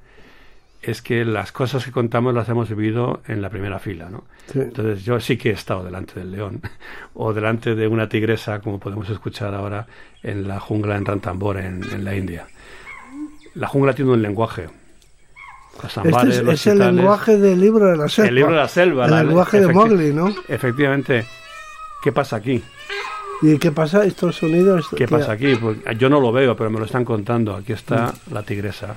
es 0.85 1.01
que 1.01 1.25
las 1.25 1.51
cosas 1.51 1.83
que 1.83 1.91
contamos 1.91 2.33
las 2.33 2.47
hemos 2.49 2.69
vivido 2.69 3.21
en 3.27 3.41
la 3.41 3.49
primera 3.49 3.79
fila, 3.79 4.09
¿no? 4.09 4.23
Entonces 4.53 5.03
yo 5.03 5.19
sí 5.19 5.37
que 5.37 5.49
he 5.49 5.53
estado 5.53 5.83
delante 5.83 6.19
del 6.19 6.31
león 6.31 6.61
o 7.13 7.33
delante 7.33 7.75
de 7.75 7.87
una 7.87 8.07
tigresa, 8.07 8.59
como 8.59 8.79
podemos 8.79 9.09
escuchar 9.09 9.53
ahora 9.55 9.87
en 10.21 10.47
la 10.47 10.59
jungla 10.59 10.95
en 10.95 11.05
Ranthambore, 11.05 11.65
en, 11.65 12.03
la 12.03 12.15
India. 12.15 12.47
La 13.55 13.67
jungla 13.67 13.93
tiene 13.93 14.11
un 14.11 14.21
lenguaje. 14.21 14.67
Este 15.83 16.51
es, 16.51 16.67
el 16.67 16.79
lenguaje 16.79 17.37
del 17.37 17.59
libro 17.59 17.87
de 17.87 17.97
la 17.97 18.07
selva. 18.07 18.29
El 18.29 18.35
libro 18.35 18.51
de 18.51 18.57
la 18.57 18.67
selva. 18.67 19.05
El 19.05 19.27
lenguaje 19.27 19.59
de 19.59 19.67
Mowgli, 19.67 20.13
¿no? 20.13 20.33
Efectivamente. 20.47 21.25
¿Qué 22.01 22.11
pasa 22.11 22.37
aquí? 22.37 22.63
¿Y 23.41 23.57
qué 23.57 23.71
pasa 23.71 24.05
estos 24.05 24.37
sonidos? 24.37 24.87
¿Qué 24.95 25.07
pasa 25.07 25.33
aquí? 25.33 25.55
Pues 25.55 25.77
yo 25.97 26.09
no 26.09 26.21
lo 26.21 26.31
veo, 26.31 26.55
pero 26.55 26.69
me 26.69 26.79
lo 26.79 26.85
están 26.85 27.03
contando. 27.03 27.55
Aquí 27.55 27.73
está 27.73 28.13
la 28.31 28.43
tigresa. 28.43 28.95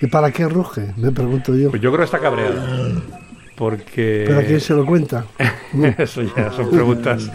¿Y 0.00 0.06
para 0.08 0.30
qué 0.30 0.48
ruge? 0.48 0.92
Me 0.96 1.10
pregunto 1.10 1.54
yo. 1.54 1.70
Pues 1.70 1.82
yo 1.82 1.90
creo 1.90 2.00
que 2.00 2.04
está 2.04 2.18
cabreada. 2.18 2.64
Porque. 3.56 4.24
¿Pero 4.26 4.40
a 4.40 4.42
quién 4.42 4.60
se 4.60 4.74
lo 4.74 4.84
cuenta? 4.84 5.26
Eso 5.98 6.22
ya 6.22 6.52
son 6.52 6.70
preguntas 6.70 7.30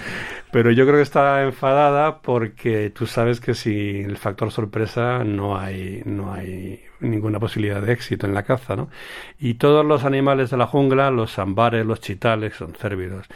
Pero 0.51 0.71
yo 0.71 0.85
creo 0.85 0.97
que 0.97 1.03
está 1.03 1.43
enfadada 1.43 2.21
porque 2.21 2.91
tú 2.91 3.07
sabes 3.07 3.39
que 3.39 3.55
sin 3.55 4.09
el 4.09 4.17
factor 4.17 4.51
sorpresa 4.51 5.23
no 5.23 5.57
hay, 5.57 6.03
no 6.05 6.33
hay 6.33 6.81
ninguna 6.99 7.39
posibilidad 7.39 7.81
de 7.81 7.93
éxito 7.93 8.27
en 8.27 8.33
la 8.33 8.43
caza, 8.43 8.75
¿no? 8.75 8.89
Y 9.39 9.55
todos 9.55 9.85
los 9.85 10.03
animales 10.03 10.51
de 10.51 10.57
la 10.57 10.67
jungla, 10.67 11.09
los 11.09 11.31
sambares, 11.31 11.85
los 11.85 12.01
chitales, 12.01 12.55
son 12.55 12.73
cérvidos, 12.75 13.27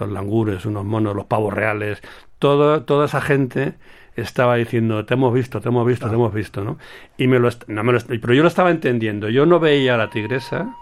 los 0.00 0.10
langures, 0.10 0.66
unos 0.66 0.84
monos, 0.84 1.14
los 1.14 1.26
pavos 1.26 1.54
reales, 1.54 2.02
todo, 2.38 2.82
toda 2.84 3.06
esa 3.06 3.20
gente 3.20 3.74
estaba 4.16 4.56
diciendo, 4.56 5.04
te 5.04 5.14
hemos 5.14 5.32
visto, 5.32 5.60
te 5.60 5.68
hemos 5.68 5.86
visto, 5.86 6.08
te 6.08 6.14
hemos 6.14 6.32
visto, 6.32 6.64
¿no? 6.64 6.78
Y 7.16 7.26
me 7.26 7.38
lo, 7.38 7.48
no 7.66 7.84
me 7.84 7.92
lo, 7.92 8.00
pero 8.00 8.34
yo 8.34 8.42
lo 8.42 8.48
estaba 8.48 8.70
entendiendo. 8.70 9.28
Yo 9.28 9.46
no 9.46 9.58
veía 9.60 9.94
a 9.94 9.98
la 9.98 10.10
tigresa, 10.10 10.74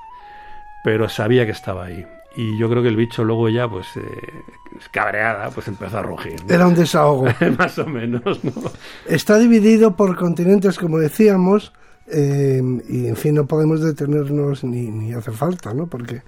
pero 0.83 1.09
sabía 1.09 1.47
que 1.47 1.53
estaba 1.53 1.87
ahí. 1.87 2.07
Y 2.37 2.59
yo 2.59 2.69
creo 2.71 2.83
que 2.83 2.89
el 2.89 2.97
bicho 2.97 3.25
luego 3.25 3.49
ya, 3.49 3.69
pues, 3.69 3.87
eh, 3.97 4.03
cabreada, 4.93 5.51
pues 5.51 5.67
empezó 5.69 5.99
a 5.99 6.03
rugir. 6.03 6.37
Era 6.49 6.67
un 6.67 6.75
desahogo. 6.75 7.27
Más 7.59 7.79
o 7.79 7.87
menos, 7.87 8.45
¿no? 8.45 8.53
Está 9.07 9.39
dividido 9.39 9.97
por 9.97 10.17
continentes, 10.17 10.79
como 10.79 10.99
decíamos, 10.99 11.73
eh, 12.07 12.63
y 12.89 13.07
en 13.07 13.17
fin, 13.17 13.35
no 13.35 13.47
podemos 13.47 13.81
detenernos 13.81 14.65
ni, 14.65 14.91
ni 14.91 15.13
hace 15.13 15.33
falta, 15.33 15.75
¿no? 15.75 15.89
Porque 15.89 16.23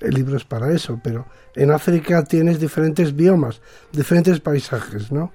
el 0.00 0.14
libro 0.14 0.36
es 0.36 0.44
para 0.44 0.72
eso, 0.72 1.00
pero 1.02 1.26
en 1.54 1.70
África 1.70 2.24
tienes 2.24 2.58
diferentes 2.58 3.14
biomas, 3.14 3.60
diferentes 3.92 4.40
paisajes, 4.40 5.12
¿no? 5.12 5.32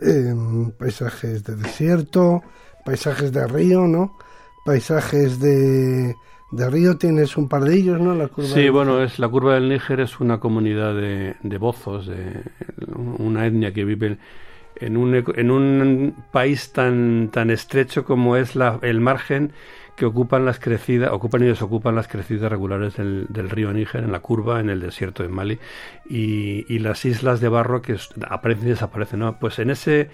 Eh, 0.00 0.34
paisajes 0.78 1.42
de 1.44 1.56
desierto, 1.56 2.42
paisajes 2.84 3.32
de 3.32 3.46
río, 3.46 3.86
¿no? 3.86 4.16
Paisajes 4.64 5.40
de, 5.40 6.14
de 6.52 6.70
río 6.70 6.96
tienes 6.96 7.36
un 7.36 7.48
par 7.48 7.64
de 7.64 7.74
ellos, 7.74 8.00
¿no? 8.00 8.14
La 8.14 8.28
curva 8.28 8.48
sí, 8.48 8.68
bueno, 8.68 9.02
es 9.02 9.18
la 9.18 9.28
curva 9.28 9.54
del 9.54 9.68
Níger 9.68 10.00
es 10.00 10.20
una 10.20 10.38
comunidad 10.38 10.94
de, 10.94 11.34
de 11.42 11.58
bozos, 11.58 12.06
de 12.06 12.42
una 13.18 13.46
etnia 13.46 13.72
que 13.72 13.84
vive 13.84 14.18
en 14.76 14.96
un, 14.96 15.14
en 15.14 15.50
un 15.50 16.14
país 16.30 16.72
tan, 16.72 17.30
tan 17.32 17.50
estrecho 17.50 18.04
como 18.04 18.36
es 18.36 18.54
la, 18.54 18.78
el 18.82 19.00
margen 19.00 19.52
que 19.98 20.06
ocupan 20.06 20.44
las 20.44 20.60
crecidas, 20.60 21.10
ocupan 21.12 21.42
y 21.42 21.46
desocupan 21.46 21.94
las 21.94 22.06
crecidas 22.06 22.50
regulares 22.50 22.96
del, 22.96 23.26
del, 23.28 23.50
río 23.50 23.72
Níger 23.72 24.04
en 24.04 24.12
la 24.12 24.20
curva, 24.20 24.60
en 24.60 24.70
el 24.70 24.80
desierto 24.80 25.24
de 25.24 25.28
Mali, 25.28 25.58
y, 26.08 26.64
y 26.72 26.78
las 26.78 27.04
islas 27.04 27.40
de 27.40 27.48
barro 27.48 27.82
que 27.82 27.96
aparecen 28.28 28.68
y 28.68 28.70
desaparecen. 28.70 29.18
¿no? 29.18 29.38
Pues 29.38 29.58
en 29.58 29.70
ese 29.70 30.08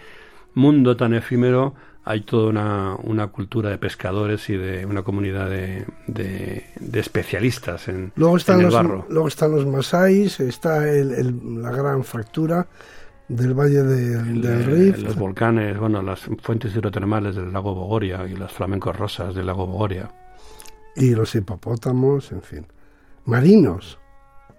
mundo 0.54 0.96
tan 0.96 1.12
efímero 1.12 1.74
hay 2.04 2.22
toda 2.22 2.48
una, 2.48 2.96
una, 3.02 3.28
cultura 3.28 3.70
de 3.70 3.78
pescadores 3.78 4.48
y 4.50 4.56
de 4.56 4.86
una 4.86 5.02
comunidad 5.02 5.48
de, 5.48 5.86
de, 6.06 6.64
de 6.78 7.00
especialistas 7.00 7.88
en, 7.88 8.12
luego 8.16 8.36
están 8.36 8.56
en 8.56 8.60
el 8.60 8.66
los, 8.66 8.74
barro. 8.74 9.06
Luego 9.08 9.28
están 9.28 9.52
los 9.52 9.66
masáis, 9.66 10.40
está 10.40 10.88
el, 10.88 11.12
el, 11.12 11.62
la 11.62 11.70
gran 11.70 12.04
fractura 12.04 12.66
del 13.28 13.54
Valle 13.54 13.82
de, 13.82 14.14
el, 14.18 14.42
del 14.42 14.64
Rif. 14.64 15.02
Los 15.02 15.16
volcanes, 15.16 15.78
bueno, 15.78 16.02
las 16.02 16.20
fuentes 16.42 16.74
hidrotermales 16.74 17.34
del 17.36 17.52
lago 17.52 17.74
Bogoria 17.74 18.26
y 18.26 18.36
los 18.36 18.52
flamencos 18.52 18.96
rosas 18.96 19.34
del 19.34 19.46
lago 19.46 19.66
Bogoria. 19.66 20.10
Y 20.96 21.14
los 21.14 21.34
hipopótamos, 21.34 22.32
en 22.32 22.42
fin. 22.42 22.66
Marinos. 23.24 23.98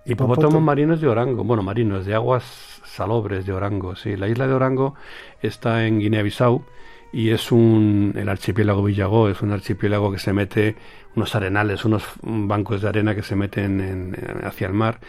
Hipopótamos 0.06 0.62
marinos 0.62 1.02
de 1.02 1.08
Orango, 1.08 1.44
bueno, 1.44 1.64
marinos 1.64 2.06
de 2.06 2.14
aguas 2.14 2.44
salobres 2.86 3.46
de 3.46 3.54
Orango, 3.54 3.96
sí. 3.96 4.16
La 4.16 4.28
isla 4.28 4.48
de 4.48 4.54
Orango 4.54 4.94
está 5.42 5.88
en 5.88 6.00
Guinea-Bissau 6.00 6.64
y 7.12 7.32
es 7.32 7.52
un 7.52 8.14
el 8.16 8.30
archipiélago 8.30 8.84
Villagó, 8.84 9.30
es 9.30 9.42
un 9.42 9.52
archipiélago 9.52 10.12
que 10.12 10.20
se 10.20 10.32
mete 10.32 10.76
unos 11.16 11.34
arenales, 11.34 11.86
unos 11.86 12.04
bancos 12.22 12.82
de 12.82 12.90
arena 12.90 13.16
que 13.16 13.24
se 13.24 13.36
meten 13.36 13.82
en, 13.82 14.16
hacia 14.44 14.68
el 14.68 14.74
mar 14.74 15.00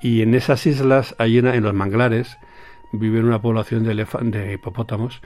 y 0.00 0.22
en 0.22 0.34
esas 0.34 0.66
islas 0.66 1.16
hay 1.18 1.38
en, 1.38 1.46
en 1.46 1.64
los 1.64 1.74
manglares 1.74 2.36
viven 2.98 3.24
una 3.24 3.40
población 3.40 3.84
de, 3.84 4.06
de 4.22 4.52
hipopótamos 4.54 5.20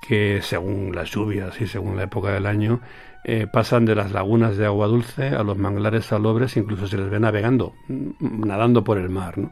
que 0.00 0.40
según 0.42 0.94
las 0.94 1.10
lluvias 1.10 1.60
y 1.60 1.66
según 1.66 1.96
la 1.96 2.04
época 2.04 2.32
del 2.32 2.46
año 2.46 2.80
eh, 3.24 3.46
pasan 3.52 3.84
de 3.84 3.94
las 3.94 4.12
lagunas 4.12 4.56
de 4.56 4.66
agua 4.66 4.86
dulce 4.86 5.28
a 5.28 5.42
los 5.42 5.58
manglares 5.58 6.06
salobres, 6.06 6.56
incluso 6.56 6.86
se 6.86 6.96
les 6.96 7.10
ve 7.10 7.18
navegando, 7.18 7.74
nadando 8.20 8.84
por 8.84 8.96
el 8.98 9.10
mar. 9.10 9.38
¿no? 9.38 9.50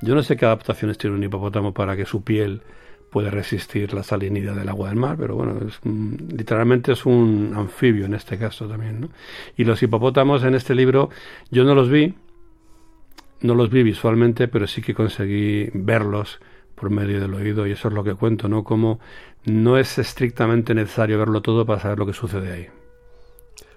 Yo 0.00 0.14
no 0.14 0.22
sé 0.22 0.36
qué 0.36 0.46
adaptaciones 0.46 0.96
tiene 0.96 1.16
un 1.16 1.22
hipopótamo 1.22 1.74
para 1.74 1.96
que 1.96 2.06
su 2.06 2.22
piel 2.22 2.62
pueda 3.10 3.30
resistir 3.30 3.92
la 3.92 4.04
salinidad 4.04 4.54
del 4.54 4.68
agua 4.68 4.88
del 4.88 4.96
mar, 4.96 5.16
pero 5.18 5.34
bueno, 5.34 5.58
es, 5.66 5.80
literalmente 5.84 6.92
es 6.92 7.04
un 7.04 7.52
anfibio 7.56 8.06
en 8.06 8.14
este 8.14 8.38
caso 8.38 8.68
también. 8.68 9.00
¿no? 9.00 9.08
Y 9.56 9.64
los 9.64 9.82
hipopótamos 9.82 10.44
en 10.44 10.54
este 10.54 10.74
libro 10.74 11.10
yo 11.50 11.64
no 11.64 11.74
los 11.74 11.90
vi, 11.90 12.14
no 13.40 13.54
los 13.54 13.70
vi 13.70 13.82
visualmente, 13.82 14.46
pero 14.46 14.68
sí 14.68 14.80
que 14.80 14.94
conseguí 14.94 15.70
verlos 15.74 16.40
por 16.80 16.90
medio 16.90 17.20
del 17.20 17.34
oído 17.34 17.66
y 17.66 17.72
eso 17.72 17.88
es 17.88 17.94
lo 17.94 18.02
que 18.02 18.14
cuento, 18.14 18.48
¿no? 18.48 18.64
Como 18.64 19.00
no 19.44 19.76
es 19.76 19.98
estrictamente 19.98 20.74
necesario 20.74 21.18
verlo 21.18 21.42
todo 21.42 21.66
para 21.66 21.80
saber 21.80 21.98
lo 21.98 22.06
que 22.06 22.14
sucede 22.14 22.52
ahí. 22.52 22.66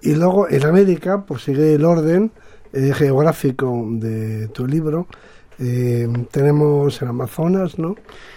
Y 0.01 0.15
luego 0.15 0.49
en 0.49 0.65
América, 0.65 1.25
pues 1.25 1.43
sigue 1.43 1.75
el 1.75 1.83
orden 1.83 2.31
eh, 2.71 2.93
geográfico 2.93 3.85
de 3.91 4.47
tu 4.49 4.65
libro. 4.67 5.07
Eh, 5.59 6.07
tenemos 6.31 7.01
el 7.01 7.09
Amazonas, 7.09 7.77
¿no? 7.77 7.95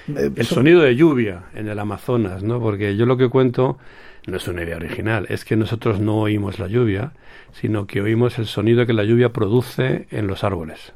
Eh, 0.08 0.30
el 0.35 0.46
sonido 0.46 0.80
de 0.82 0.96
lluvia 0.96 1.44
en 1.54 1.68
el 1.68 1.78
Amazonas, 1.78 2.42
¿no? 2.42 2.61
Porque 2.61 2.96
yo 2.96 3.06
lo 3.06 3.16
que 3.16 3.28
cuento 3.28 3.78
no 4.26 4.37
es 4.37 4.49
una 4.49 4.64
idea 4.64 4.76
original, 4.76 5.26
es 5.28 5.44
que 5.44 5.54
nosotros 5.56 6.00
no 6.00 6.18
oímos 6.18 6.58
la 6.58 6.66
lluvia, 6.66 7.12
sino 7.52 7.87
que 7.87 8.00
oímos 8.00 8.38
el 8.40 8.46
sonido 8.46 8.85
que 8.85 8.92
la 8.92 9.04
lluvia 9.04 9.32
produce 9.32 10.08
en 10.11 10.26
los 10.26 10.42
árboles. 10.42 10.92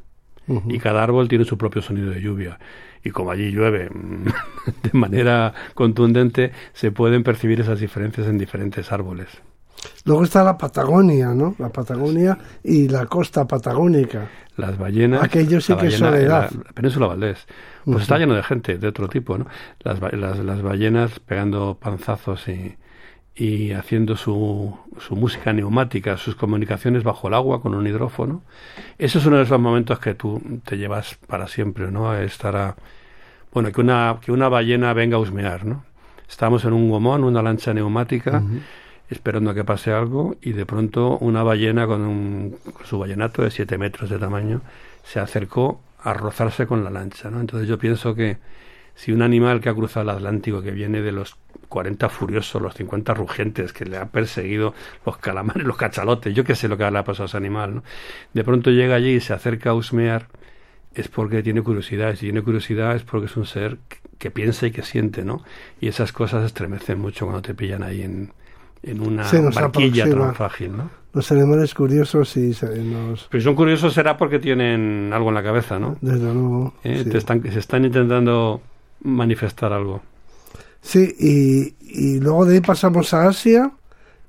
Uh 0.51 0.61
-huh. 0.61 0.75
Y 0.75 0.79
cada 0.79 1.03
árbol 1.03 1.29
tiene 1.29 1.45
su 1.45 1.57
propio 1.57 1.81
sonido 1.81 2.11
de 2.11 2.21
lluvia 2.21 2.59
y 3.03 3.11
como 3.11 3.31
allí 3.31 3.51
llueve 3.51 3.89
de 4.83 4.91
manera 4.93 5.55
contundente, 5.75 6.53
se 6.73 6.93
pueden 6.93 7.23
percibir 7.23 7.61
esas 7.61 7.81
diferencias 7.81 8.27
en 8.27 8.39
diferentes 8.39 8.93
árboles. 8.93 9.29
Luego 10.05 10.25
está 10.25 10.45
la 10.45 10.59
Patagonia, 10.59 11.29
¿no? 11.29 11.55
La 11.59 11.71
Patagonia 11.71 12.37
y 12.63 12.89
la 12.89 13.07
costa 13.07 13.47
patagónica. 13.47 14.29
Las 14.57 14.77
ballenas. 14.77 15.23
Aquello 15.23 15.59
sí 15.63 15.75
que 15.77 15.87
es 15.87 15.95
soledad. 15.95 16.51
La, 16.51 16.65
la 16.67 16.73
Península 16.73 17.07
Valdés. 17.07 17.47
Pues 17.85 17.87
uh 17.87 17.99
-huh. 17.99 18.03
está 18.03 18.19
lleno 18.19 18.35
de 18.35 18.43
gente 18.43 18.77
de 18.77 18.87
otro 18.89 19.09
tipo, 19.09 19.39
¿no? 19.39 19.47
Las, 19.79 19.99
las, 20.13 20.39
las 20.39 20.61
ballenas 20.61 21.19
pegando 21.21 21.79
panzazos 21.81 22.47
y, 22.49 22.77
y 23.35 23.73
haciendo 23.73 24.17
su, 24.17 24.77
su, 24.99 25.17
música 25.17 25.53
neumática, 25.53 26.17
sus 26.17 26.35
comunicaciones 26.35 27.03
bajo 27.05 27.29
el 27.29 27.35
agua 27.35 27.63
con 27.63 27.75
un 27.75 27.87
hidrófono. 27.87 28.43
Eso 28.99 29.19
es 29.19 29.27
uno 29.27 29.37
de 29.37 29.45
esos 29.45 29.61
momentos 29.61 29.99
que 29.99 30.15
tú 30.15 30.43
te 30.65 30.77
llevas 30.77 31.17
para 31.27 31.47
siempre, 31.47 31.91
¿no? 31.91 32.15
Estar 32.15 32.57
a, 32.57 32.77
bueno, 33.53 33.73
que 33.73 33.81
una, 33.81 34.19
que 34.21 34.33
una 34.33 34.49
ballena 34.49 34.93
venga 34.93 35.17
a 35.17 35.21
husmear, 35.21 35.65
¿no? 35.65 35.85
Estamos 36.29 36.65
en 36.65 36.73
un 36.73 36.91
gomón, 36.91 37.25
una 37.25 37.43
lancha 37.43 37.73
neumática, 37.73 38.39
uh 38.39 38.49
-huh. 38.49 38.61
esperando 39.09 39.51
a 39.51 39.55
que 39.55 39.65
pase 39.65 39.93
algo, 39.93 40.37
y 40.43 40.53
de 40.53 40.67
pronto 40.67 41.19
una 41.19 41.43
ballena 41.43 41.87
con, 41.87 42.03
un, 42.03 42.57
con 42.73 42.87
su 42.87 42.99
ballenato 42.99 43.43
de 43.43 43.51
7 43.51 43.79
metros 43.79 44.11
de 44.11 44.19
tamaño 44.19 44.61
se 45.03 45.19
acercó 45.19 45.81
a 46.03 46.15
rozarse 46.15 46.67
con 46.67 46.85
la 46.85 46.91
lancha, 46.91 47.31
¿no? 47.31 47.41
Entonces 47.41 47.69
yo 47.69 47.79
pienso 47.79 48.15
que 48.15 48.39
si 48.95 49.13
un 49.13 49.23
animal 49.23 49.61
que 49.61 49.69
ha 49.69 49.75
cruzado 49.75 50.11
el 50.11 50.17
Atlántico, 50.17 50.63
que 50.63 50.73
viene 50.73 51.01
de 51.01 51.13
los 51.13 51.37
40 51.71 52.09
furiosos, 52.11 52.61
los 52.61 52.75
50 52.75 53.15
rugientes 53.15 53.73
que 53.73 53.87
le 53.87 53.97
han 53.97 54.09
perseguido, 54.09 54.75
los 55.07 55.17
calamares, 55.17 55.65
los 55.65 55.77
cachalotes, 55.77 56.35
yo 56.35 56.45
qué 56.45 56.55
sé 56.55 56.69
lo 56.69 56.77
que 56.77 56.91
le 56.91 56.99
ha 56.99 57.05
pasado 57.05 57.25
a 57.25 57.27
ese 57.27 57.37
animal, 57.37 57.77
¿no? 57.77 57.83
De 58.35 58.45
pronto 58.45 58.71
llega 58.71 58.97
allí 58.97 59.15
y 59.15 59.21
se 59.21 59.33
acerca 59.33 59.71
a 59.71 59.75
husmear, 59.75 60.27
es 60.93 61.09
porque 61.09 61.43
tiene 61.43 61.63
curiosidad, 61.63 62.13
y 62.13 62.17
si 62.17 62.27
tiene 62.27 62.43
curiosidad 62.43 62.97
es 62.97 63.05
porque 63.05 63.27
es 63.27 63.37
un 63.37 63.47
ser 63.47 63.79
que 64.19 64.31
piensa 64.31 64.67
y 64.67 64.73
que 64.73 64.83
siente, 64.83 65.25
¿no? 65.25 65.43
Y 65.81 65.87
esas 65.87 66.13
cosas 66.13 66.45
estremecen 66.45 66.99
mucho 66.99 67.25
cuando 67.25 67.41
te 67.41 67.55
pillan 67.55 67.85
ahí 67.85 68.03
en, 68.03 68.33
en 68.83 69.01
una 69.01 69.31
barquilla 69.55 70.11
tan 70.11 70.35
frágil, 70.35 70.77
¿no? 70.77 70.91
Los 71.13 71.31
animales 71.33 71.75
curiosos 71.75 72.37
y 72.37 72.51
nos... 72.85 73.29
Pero 73.31 73.41
si 73.41 73.45
son 73.45 73.55
curiosos 73.55 73.95
será 73.95 74.17
porque 74.17 74.39
tienen 74.39 75.11
algo 75.13 75.29
en 75.29 75.35
la 75.37 75.43
cabeza, 75.43 75.79
¿no? 75.79 75.97
Desde 76.01 76.33
luego. 76.33 76.75
¿Eh? 76.85 77.03
Sí. 77.05 77.11
Te 77.11 77.19
están, 77.19 77.43
se 77.43 77.59
están 77.59 77.85
intentando 77.85 78.61
manifestar 79.03 79.73
algo. 79.73 80.03
Sí, 80.81 81.15
y, 81.19 81.75
y 81.81 82.21
luego 82.21 82.47
de 82.47 82.55
ahí 82.55 82.61
pasamos 82.61 83.13
a 83.15 83.29
Asia. 83.29 83.71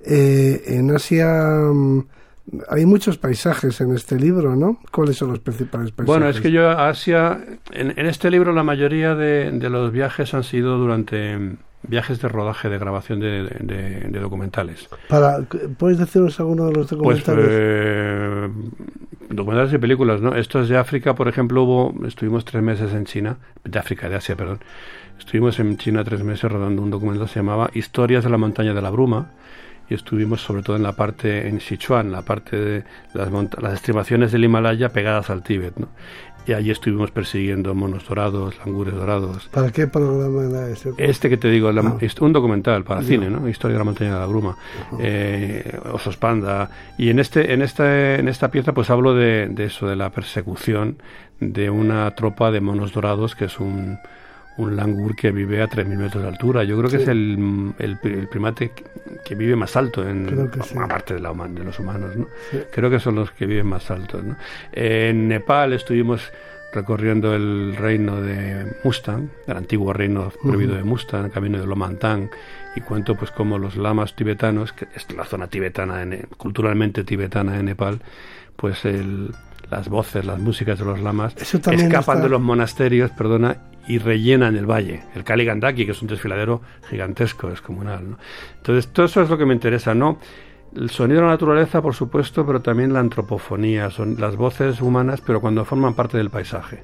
Eh, 0.03 0.63
en 0.67 0.91
Asia 0.91 1.27
um, 1.70 2.03
hay 2.70 2.86
muchos 2.86 3.17
paisajes 3.17 3.79
en 3.81 3.96
este 3.96 4.20
libro, 4.20 4.55
¿no? 4.55 4.79
¿Cuáles 4.91 5.15
son 5.15 5.29
los 5.29 5.39
principales 5.39 5.91
paisajes? 5.91 6.08
Bueno, 6.08 6.27
es 6.27 6.41
que 6.41 6.51
yo 6.51 6.70
Asia, 6.70 7.39
en, 7.72 7.98
en 7.98 8.05
este 8.08 8.29
libro 8.29 8.51
la 8.51 8.63
mayoría 8.63 9.15
de, 9.15 9.51
de, 9.51 9.70
los 9.70 9.91
viajes 9.91 10.34
han 10.34 10.43
sido 10.43 10.77
durante 10.77 11.58
viajes 11.84 12.22
de 12.22 12.27
rodaje, 12.27 12.67
de 12.70 12.77
grabación 12.77 13.20
de, 13.20 13.43
de, 13.60 14.08
de 14.10 14.20
documentales. 14.20 14.89
Para, 15.08 15.39
¿Puedes 15.77 16.00
decirnos 16.00 16.39
alguno 16.39 16.65
de 16.67 16.74
los 16.74 16.89
documentales? 16.89 17.46
Pues, 17.46 17.48
eh, 17.50 18.50
documentales 19.29 19.74
y 19.74 19.77
películas, 19.77 20.20
¿no? 20.20 20.36
Estos 20.36 20.67
de 20.67 20.77
África, 20.77 21.15
por 21.15 21.27
ejemplo, 21.27 21.63
hubo, 21.63 22.05
estuvimos 22.05 22.43
tres 22.43 22.62
meses 22.62 22.91
en 22.93 23.05
China, 23.05 23.38
de 23.63 23.79
África, 23.79 24.10
de 24.10 24.15
Asia, 24.15 24.36
perdón. 24.36 24.60
Estuvimos 25.22 25.60
en 25.60 25.78
China 25.78 26.04
tres 26.04 26.24
meses 26.24 26.51
rodando 26.51 26.82
un 26.82 26.90
documental 26.90 27.28
que 27.28 27.34
se 27.34 27.40
llamaba 27.40 27.70
Historias 27.75 28.24
de 28.24 28.32
la 28.32 28.40
montaña 28.40 28.74
de 28.74 28.82
la 28.82 28.90
bruma, 28.90 29.30
y 29.88 29.94
estuvimos 29.94 30.42
sobre 30.42 30.63
todo 30.63 30.75
en 30.75 30.84
la 30.84 30.94
parte, 30.94 31.48
en 31.48 31.62
Sichuan, 31.62 32.12
la 32.12 32.24
parte 32.24 32.58
de 32.58 32.84
las, 33.13 33.30
las 33.62 33.74
estribaciones 33.74 34.32
del 34.32 34.46
Himalaya 34.46 34.90
pegadas 34.90 35.30
al 35.30 35.44
Tíbet, 35.44 35.78
¿no? 35.78 35.90
y 36.48 36.54
allí 36.54 36.72
estuvimos 36.72 37.12
persiguiendo 37.12 37.75
monos 37.75 38.08
dorados, 38.08 38.58
langures 38.66 38.96
dorados. 38.96 39.48
¿Para 39.50 39.70
qué 39.70 39.86
programa 39.86 40.44
era 40.50 40.70
ese? 40.70 40.92
Este 40.98 41.30
que 41.30 41.38
te 41.38 41.50
digo, 41.50 41.70
ah. 41.70 41.98
un 42.22 42.34
documental 42.34 42.84
para 42.84 43.04
cine, 43.04 43.30
¿no? 43.30 43.48
Historia 43.48 43.75
de 43.75 43.80
la 43.80 43.86
montaña 43.86 44.16
de 44.16 44.20
la 44.20 44.25
bruma, 44.25 44.58
eh, 45.00 45.80
osos 45.94 46.18
panda. 46.18 46.72
Y 46.98 47.10
en 47.12 47.20
este, 47.20 47.54
en 47.54 47.62
esta, 47.62 48.16
en 48.16 48.28
esta 48.28 48.50
pieza, 48.50 48.74
pues 48.74 48.90
hablo 48.90 49.13
de, 49.13 49.50
de 49.50 49.66
eso, 49.66 49.88
de 49.88 49.96
la 49.96 50.10
persecución 50.10 50.98
de 51.40 51.70
una 51.70 52.10
tropa 52.16 52.50
de 52.50 52.60
monos 52.60 52.92
dorados 52.92 53.36
que 53.36 53.46
es 53.46 53.60
un 53.60 54.00
un 54.58 54.75
langur 54.75 55.15
que 55.15 55.31
vive 55.31 55.62
a 55.62 55.67
3.000 55.67 55.86
metros 55.98 56.24
de 56.24 56.29
altura. 56.29 56.63
Yo 56.63 56.77
creo 56.77 56.89
que 56.89 56.98
es 56.98 57.08
el, 57.08 57.74
el, 57.79 57.98
primate 58.27 58.72
que 59.24 59.36
vive 59.36 59.55
más 59.55 59.75
alto, 59.75 60.08
en, 60.08 60.51
aparte 60.81 61.15
de, 61.15 61.20
la, 61.20 61.34
de 61.34 61.63
los 61.63 61.79
humanos. 61.79 62.15
¿no? 62.15 62.27
Creo 62.72 62.89
que 62.89 63.00
son 63.00 63.15
los 63.15 63.31
que 63.31 63.46
viven 63.46 63.67
más 63.67 63.89
altos. 63.89 64.24
¿no? 64.24 64.36
En 64.72 65.27
Nepal 65.27 65.74
estuvimos 65.74 66.31
recorriendo 66.74 67.36
el 67.36 67.75
reino 67.77 68.22
de 68.22 68.65
Mustang, 68.84 69.29
el 69.48 69.58
antiguo 69.58 69.93
reino 69.93 70.31
prohibido 70.41 70.75
de 70.75 70.84
Mustang, 70.84 71.25
el 71.25 71.31
camino 71.31 71.60
de 71.60 71.67
Lomantang, 71.67 72.29
y 72.75 72.81
cuento 72.81 73.15
pues 73.15 73.31
cómo 73.31 73.58
los 73.58 73.75
lamas 73.75 74.15
tibetanos, 74.15 74.72
que 74.72 74.88
es 74.96 75.12
la 75.13 75.25
zona 75.25 75.48
tibetana, 75.48 76.05
culturalmente 76.38 77.03
tibetana 77.03 77.53
de 77.53 77.63
Nepal, 77.63 78.00
pues 78.55 78.86
el, 78.86 79.31
las 79.72 79.88
voces, 79.88 80.25
las 80.25 80.38
músicas 80.38 80.78
de 80.78 80.86
los 80.86 81.00
lamas 81.00 81.34
escapan 81.38 82.22
de 82.22 82.30
los 82.30 82.42
monasterios, 82.42 83.10
perdona, 83.12 83.58
y 83.88 83.98
rellenan 83.98 84.58
el 84.58 84.70
valle. 84.70 85.04
El 85.16 85.24
Kali 85.24 85.46
Gandaki, 85.46 85.86
que 85.86 85.94
es 85.94 86.01
un 86.01 86.10
desfiladero 86.10 86.62
gigantesco, 86.90 87.50
descomunal. 87.50 88.12
¿no? 88.12 88.18
Entonces, 88.58 88.92
todo 88.92 89.06
eso 89.06 89.22
es 89.22 89.30
lo 89.30 89.38
que 89.38 89.46
me 89.46 89.54
interesa, 89.54 89.96
¿no? 89.96 90.20
El 90.75 90.90
sonido 90.90 91.22
de 91.22 91.25
la 91.25 91.34
naturaleza, 91.34 91.82
por 91.82 91.96
supuesto, 91.96 92.46
pero 92.46 92.62
también 92.62 92.94
la 92.94 93.00
antropofonía, 93.00 93.90
son 93.90 94.20
las 94.20 94.36
voces 94.36 94.82
humanas, 94.82 95.22
pero 95.25 95.42
cuando 95.42 95.66
forman 95.66 95.96
parte 95.96 96.18
del 96.18 96.30
paisaje. 96.30 96.84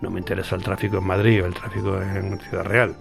No 0.00 0.10
me 0.10 0.20
interesa 0.20 0.56
el 0.56 0.62
tráfico 0.62 0.98
en 0.98 1.06
Madrid 1.06 1.42
o 1.42 1.46
el 1.46 1.54
tráfico 1.54 2.00
en 2.00 2.38
Ciudad 2.38 2.64
Real. 2.64 2.96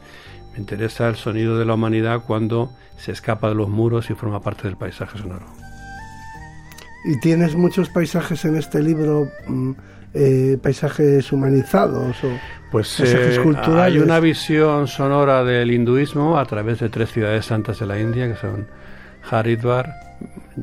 Me 0.54 0.60
interesa 0.60 1.08
el 1.08 1.16
sonido 1.16 1.58
de 1.58 1.66
la 1.66 1.76
humanidad 1.76 2.24
cuando 2.26 2.72
se 2.98 3.12
escapa 3.12 3.50
de 3.50 3.56
los 3.56 3.70
muros 3.70 4.10
y 4.10 4.16
forma 4.16 4.42
parte 4.42 4.68
del 4.68 4.78
paisaje 4.78 5.18
sonoro. 5.18 5.65
¿Y 7.06 7.20
tienes 7.20 7.56
muchos 7.56 7.90
paisajes 7.90 8.46
en 8.46 8.56
este 8.56 8.82
libro? 8.82 9.30
Mm, 9.48 9.72
eh, 10.18 10.58
paisajes 10.62 11.30
humanizados 11.34 12.24
o 12.24 12.30
pues 12.72 13.02
eh, 13.02 13.38
hay 13.76 13.98
una 13.98 14.22
visión 14.22 14.88
sonora 14.88 15.44
del 15.44 15.72
hinduismo 15.72 16.40
a 16.40 16.46
través 16.46 16.80
de 16.80 16.88
tres 16.88 17.12
ciudades 17.12 17.46
santas 17.46 17.80
de 17.80 17.86
la 17.86 18.00
India 18.00 18.30
que 18.30 18.38
son 18.38 18.66
Haridwar, 19.30 19.94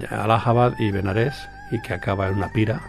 Allahabad 0.09 0.73
y 0.79 0.91
Benares 0.91 1.35
y 1.71 1.83
que 1.83 1.93
acaba 1.93 2.29
en 2.29 2.37
una 2.37 2.51
pira 2.51 2.81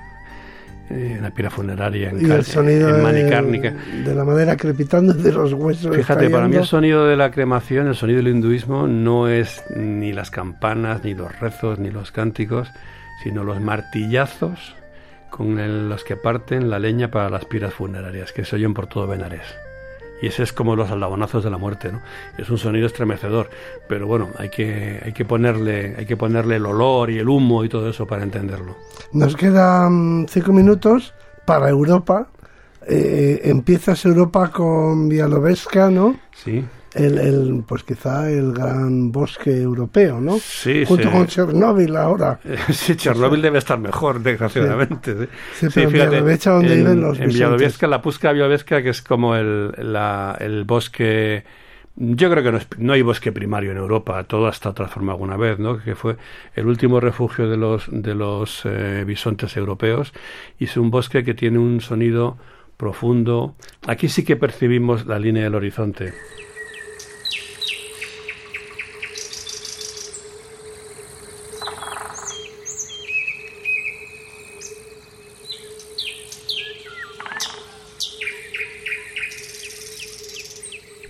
eh, 0.90 1.18
una 1.20 1.32
pira 1.32 1.50
funeraria 1.50 2.12
en, 2.12 2.26
y 2.26 2.32
el 2.32 2.46
sonido 2.46 2.88
de, 2.88 4.14
la 4.16 4.24
madera 4.24 4.56
crepitando 4.56 5.14
de 5.14 5.34
los 5.34 5.52
huesos 5.52 5.94
fíjate 5.94 6.30
para 6.30 6.48
mí 6.48 6.56
el 6.56 6.66
sonido 6.66 7.06
de 7.06 7.18
la 7.18 7.30
cremación 7.30 7.88
el 7.88 7.96
sonido 7.96 8.20
del 8.20 8.30
hinduismo 8.30 8.88
no 8.88 9.28
es 9.28 9.66
ni 9.76 10.14
las 10.14 10.32
campanas 10.32 11.04
ni 11.04 11.14
los 11.14 11.38
rezos 11.42 11.78
ni 11.78 11.92
los 11.92 12.14
cánticos 12.14 12.72
sino 13.24 13.44
los 13.44 13.62
martillazos 13.62 14.76
con 15.30 15.90
los 15.90 16.04
que 16.04 16.16
parten 16.16 16.70
la 16.70 16.78
leña 16.78 17.10
para 17.10 17.30
las 17.30 17.46
piras 17.46 17.74
funerarias, 17.74 18.34
que 18.34 18.46
se 18.46 18.58
oyen 18.58 18.74
por 18.74 18.88
todo 18.88 19.08
Benares. 19.08 19.48
Y 20.22 20.28
ese 20.28 20.44
es 20.44 20.54
como 20.54 20.76
los 20.76 20.92
aldabonazos 20.92 21.44
de 21.44 21.50
la 21.50 21.58
muerte, 21.58 21.92
¿no? 21.92 22.02
Es 22.38 22.50
un 22.50 22.58
sonido 22.58 22.86
estremecedor, 22.86 23.50
pero 23.90 24.06
bueno, 24.06 24.30
hay 24.38 24.50
que, 24.50 25.02
hay 25.04 25.12
que, 25.12 25.26
ponerle, 25.26 25.96
hay 25.98 26.06
que 26.06 26.16
ponerle 26.16 26.58
el 26.58 26.66
olor 26.66 27.10
y 27.10 27.18
el 27.18 27.28
humo 27.28 27.64
y 27.64 27.70
todo 27.70 27.90
eso 27.90 28.06
para 28.06 28.24
entenderlo. 28.24 28.76
Nos 29.12 29.36
quedan 29.36 30.28
cinco 30.30 30.54
minutos 30.54 31.14
para 31.46 31.68
Europa. 31.70 32.28
Eh, 32.88 33.42
empiezas 33.44 34.06
Europa 34.06 34.52
con 34.52 35.10
Bialobesca, 35.10 35.90
¿no? 35.90 36.20
Sí 36.34 36.64
el, 36.96 37.18
el, 37.18 37.64
pues 37.68 37.84
quizá 37.84 38.30
el 38.30 38.54
gran 38.54 39.12
bosque 39.12 39.62
europeo, 39.62 40.22
¿no? 40.22 40.38
Sí, 40.40 40.86
Junto 40.86 41.12
con 41.12 41.28
Chernóbil 41.28 41.96
ahora. 41.96 42.40
Sí, 42.72 42.96
Chernóbil 42.96 43.42
debe 43.42 43.58
estar 43.58 43.80
mejor, 43.80 44.22
desgraciadamente. 44.22 45.28
Sí, 45.56 45.68
pero 45.74 45.90
fíjate, 45.90 46.22
donde 46.22 46.74
en, 46.74 46.80
viven 46.80 47.02
los 47.02 47.20
En 47.20 47.30
Bielorrusia, 47.30 47.88
la 47.88 48.02
Pusca 48.02 48.32
Bielorrusia, 48.32 48.82
que 48.84 48.90
es 48.90 49.02
como 49.02 49.36
el, 49.36 49.72
la, 49.78 50.38
el 50.40 50.64
bosque... 50.66 51.44
Yo 51.96 52.32
creo 52.32 52.44
que 52.44 52.52
no, 52.52 52.60
no, 52.80 52.94
hay 52.94 53.04
bosque 53.04 53.32
primario 53.32 53.72
en 53.72 53.78
Europa, 53.78 54.24
todo 54.24 54.50
estado 54.50 54.74
transformado 54.74 55.14
alguna 55.14 55.38
vez, 55.38 55.60
¿no? 55.60 55.78
Que 55.78 55.94
fue 55.94 56.18
el 56.56 56.66
último 56.66 57.00
refugio 57.00 57.48
de 57.48 57.56
los, 57.56 57.86
de 57.92 58.16
los 58.16 58.64
eh, 58.66 59.04
bisontes 59.06 59.56
europeos 59.58 60.12
y 60.58 60.66
es 60.66 60.76
un 60.76 60.90
bosque 60.90 61.24
que 61.24 61.36
tiene 61.36 61.60
un 61.60 61.82
sonido 61.82 62.38
profundo. 62.78 63.56
Aquí 63.86 64.10
sí 64.10 64.24
que 64.24 64.36
percibimos 64.36 65.06
la 65.06 65.20
línea 65.20 65.44
del 65.44 65.54
horizonte. 65.54 66.14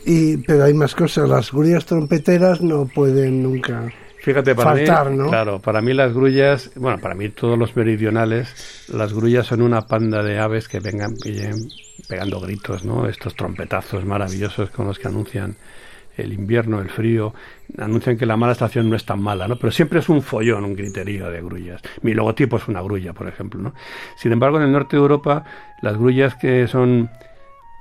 Y, 0.05 0.37
pero 0.37 0.65
hay 0.65 0.73
más 0.73 0.95
cosas, 0.95 1.29
las 1.29 1.51
grullas 1.51 1.85
trompeteras 1.85 2.61
no 2.61 2.85
pueden 2.85 3.43
nunca 3.43 3.89
Fíjate, 4.23 4.55
para 4.55 4.71
faltar, 4.71 5.09
mí, 5.09 5.17
¿no? 5.17 5.27
Claro, 5.27 5.59
para 5.59 5.81
mí 5.81 5.93
las 5.93 6.13
grullas, 6.13 6.71
bueno, 6.77 6.97
para 6.99 7.13
mí 7.13 7.27
todos 7.27 7.59
los 7.59 7.75
meridionales, 7.75 8.87
las 8.87 9.11
grullas 9.11 9.47
son 9.47 9.61
una 9.61 9.81
panda 9.81 10.23
de 10.23 10.39
aves 10.39 10.69
que 10.69 10.79
vengan 10.79 11.15
pegando 12.07 12.39
gritos, 12.39 12.85
¿no? 12.85 13.09
Estos 13.09 13.35
trompetazos 13.35 14.05
maravillosos 14.05 14.69
con 14.69 14.87
los 14.87 14.97
que 14.97 15.09
anuncian 15.09 15.57
el 16.15 16.31
invierno, 16.31 16.79
el 16.79 16.89
frío, 16.89 17.33
anuncian 17.77 18.17
que 18.17 18.25
la 18.25 18.37
mala 18.37 18.53
estación 18.53 18.89
no 18.89 18.95
es 18.95 19.05
tan 19.05 19.21
mala, 19.21 19.45
¿no? 19.49 19.57
Pero 19.57 19.73
siempre 19.73 19.99
es 19.99 20.07
un 20.07 20.21
follón, 20.21 20.63
un 20.63 20.73
griterío 20.73 21.29
de 21.29 21.41
grullas. 21.41 21.81
Mi 22.01 22.13
logotipo 22.13 22.55
es 22.55 22.69
una 22.69 22.81
grulla, 22.81 23.11
por 23.11 23.27
ejemplo, 23.27 23.59
¿no? 23.59 23.73
Sin 24.15 24.31
embargo, 24.31 24.55
en 24.55 24.63
el 24.63 24.71
norte 24.71 24.95
de 24.95 25.01
Europa, 25.01 25.43
las 25.81 25.97
grullas 25.97 26.35
que 26.35 26.65
son 26.69 27.09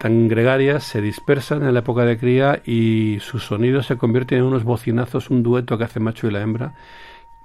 tan 0.03 0.27
gregarias 0.27 0.83
se 0.83 1.01
dispersan 1.01 1.63
en 1.63 1.75
la 1.75 1.79
época 1.79 2.05
de 2.05 2.19
cría 2.19 2.61
y 2.67 3.19
sus 3.21 3.45
sonidos 3.45 3.87
se 3.87 3.97
convierten 3.97 4.39
en 4.39 4.45
unos 4.45 4.65
bocinazos, 4.65 5.31
un 5.31 5.45
dueto 5.45 5.79
que 5.79 5.85
hace 5.85 6.01
macho 6.01 6.27
y 6.27 6.33
la 6.33 6.41
hembra 6.41 6.75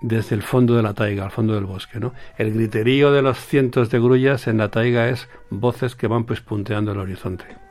desde 0.02 0.34
el 0.34 0.42
fondo 0.42 0.76
de 0.76 0.82
la 0.82 0.96
taiga, 0.96 1.26
al 1.26 1.30
fondo 1.30 1.54
del 1.54 1.66
bosque. 1.66 2.00
¿no? 2.00 2.14
El 2.36 2.52
griterío 2.56 3.12
de 3.12 3.22
los 3.22 3.38
cientos 3.38 3.92
de 3.92 4.00
grullas 4.00 4.48
en 4.48 4.58
la 4.58 4.72
taiga 4.72 5.08
es 5.08 5.30
voces 5.52 5.96
que 5.96 6.08
van 6.08 6.24
pues 6.24 6.42
punteando 6.42 6.94
el 6.94 6.98
horizonte 6.98 7.67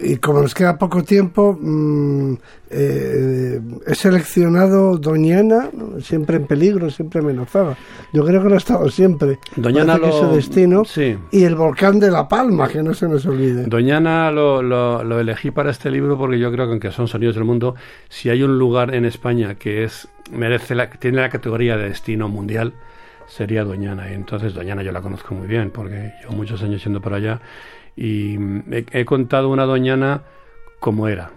y 0.00 0.16
como 0.16 0.40
nos 0.40 0.54
queda 0.54 0.78
poco 0.78 1.02
tiempo, 1.02 1.58
mm, 1.60 2.34
eh, 2.70 3.60
he 3.86 3.94
seleccionado 3.94 4.96
Doñana, 4.96 5.70
siempre 6.00 6.36
en 6.36 6.46
peligro, 6.46 6.90
siempre 6.90 7.20
amenazada. 7.20 7.76
Yo 8.12 8.24
creo 8.24 8.42
que 8.42 8.48
lo 8.48 8.54
ha 8.54 8.58
estado 8.58 8.88
siempre. 8.88 9.38
Doñana 9.56 9.98
lo... 9.98 10.12
su 10.12 10.34
destino. 10.34 10.82
Y 11.30 11.44
el 11.44 11.54
volcán 11.54 12.00
de 12.00 12.10
La 12.10 12.28
Palma, 12.28 12.68
que 12.68 12.82
no 12.82 12.94
se 12.94 13.08
nos 13.08 13.26
olvide. 13.26 13.64
Doñana 13.66 14.30
lo, 14.30 14.62
lo, 14.62 15.20
elegí 15.20 15.50
para 15.50 15.70
este 15.70 15.90
libro 15.90 16.16
porque 16.16 16.38
yo 16.38 16.50
creo 16.50 16.66
que 16.66 16.72
aunque 16.72 16.90
son 16.90 17.08
sonidos 17.08 17.34
del 17.34 17.44
mundo, 17.44 17.74
si 18.08 18.30
hay 18.30 18.42
un 18.42 18.58
lugar 18.58 18.94
en 18.94 19.04
España 19.04 19.56
que 19.56 19.84
es 19.84 20.08
merece 20.30 20.74
la, 20.74 20.88
tiene 20.88 21.20
la 21.20 21.28
categoría 21.28 21.76
de 21.76 21.88
destino 21.88 22.28
mundial, 22.28 22.72
sería 23.32 23.64
Doñana. 23.64 24.10
Y 24.10 24.14
entonces 24.14 24.54
Doñana 24.54 24.82
yo 24.82 24.92
la 24.92 25.00
conozco 25.00 25.34
muy 25.34 25.46
bien 25.46 25.70
porque 25.70 26.12
llevo 26.20 26.34
muchos 26.34 26.62
años 26.62 26.84
yendo 26.84 27.00
por 27.00 27.14
allá 27.14 27.40
y 27.96 28.36
he, 28.70 29.04
contado 29.04 29.48
una 29.48 29.64
doñana 29.64 30.22
como 30.80 31.08
era. 31.08 31.30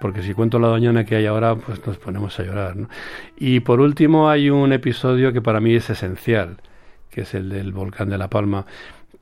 Porque 0.00 0.22
si 0.22 0.32
cuento 0.32 0.58
la 0.58 0.68
doñana 0.68 1.04
que 1.04 1.16
hay 1.16 1.26
ahora, 1.26 1.56
pues 1.56 1.84
nos 1.86 1.98
ponemos 1.98 2.38
a 2.38 2.42
llorar. 2.42 2.76
Y 3.36 3.60
por 3.60 3.80
último 3.80 4.30
hay 4.30 4.50
un 4.50 4.72
episodio 4.72 5.32
que 5.32 5.42
para 5.42 5.60
mí 5.60 5.74
es 5.74 5.90
esencial, 5.90 6.56
que 7.10 7.22
es 7.22 7.34
el 7.34 7.50
del 7.50 7.72
volcán 7.72 8.08
de 8.08 8.16
La 8.16 8.28
Palma, 8.28 8.64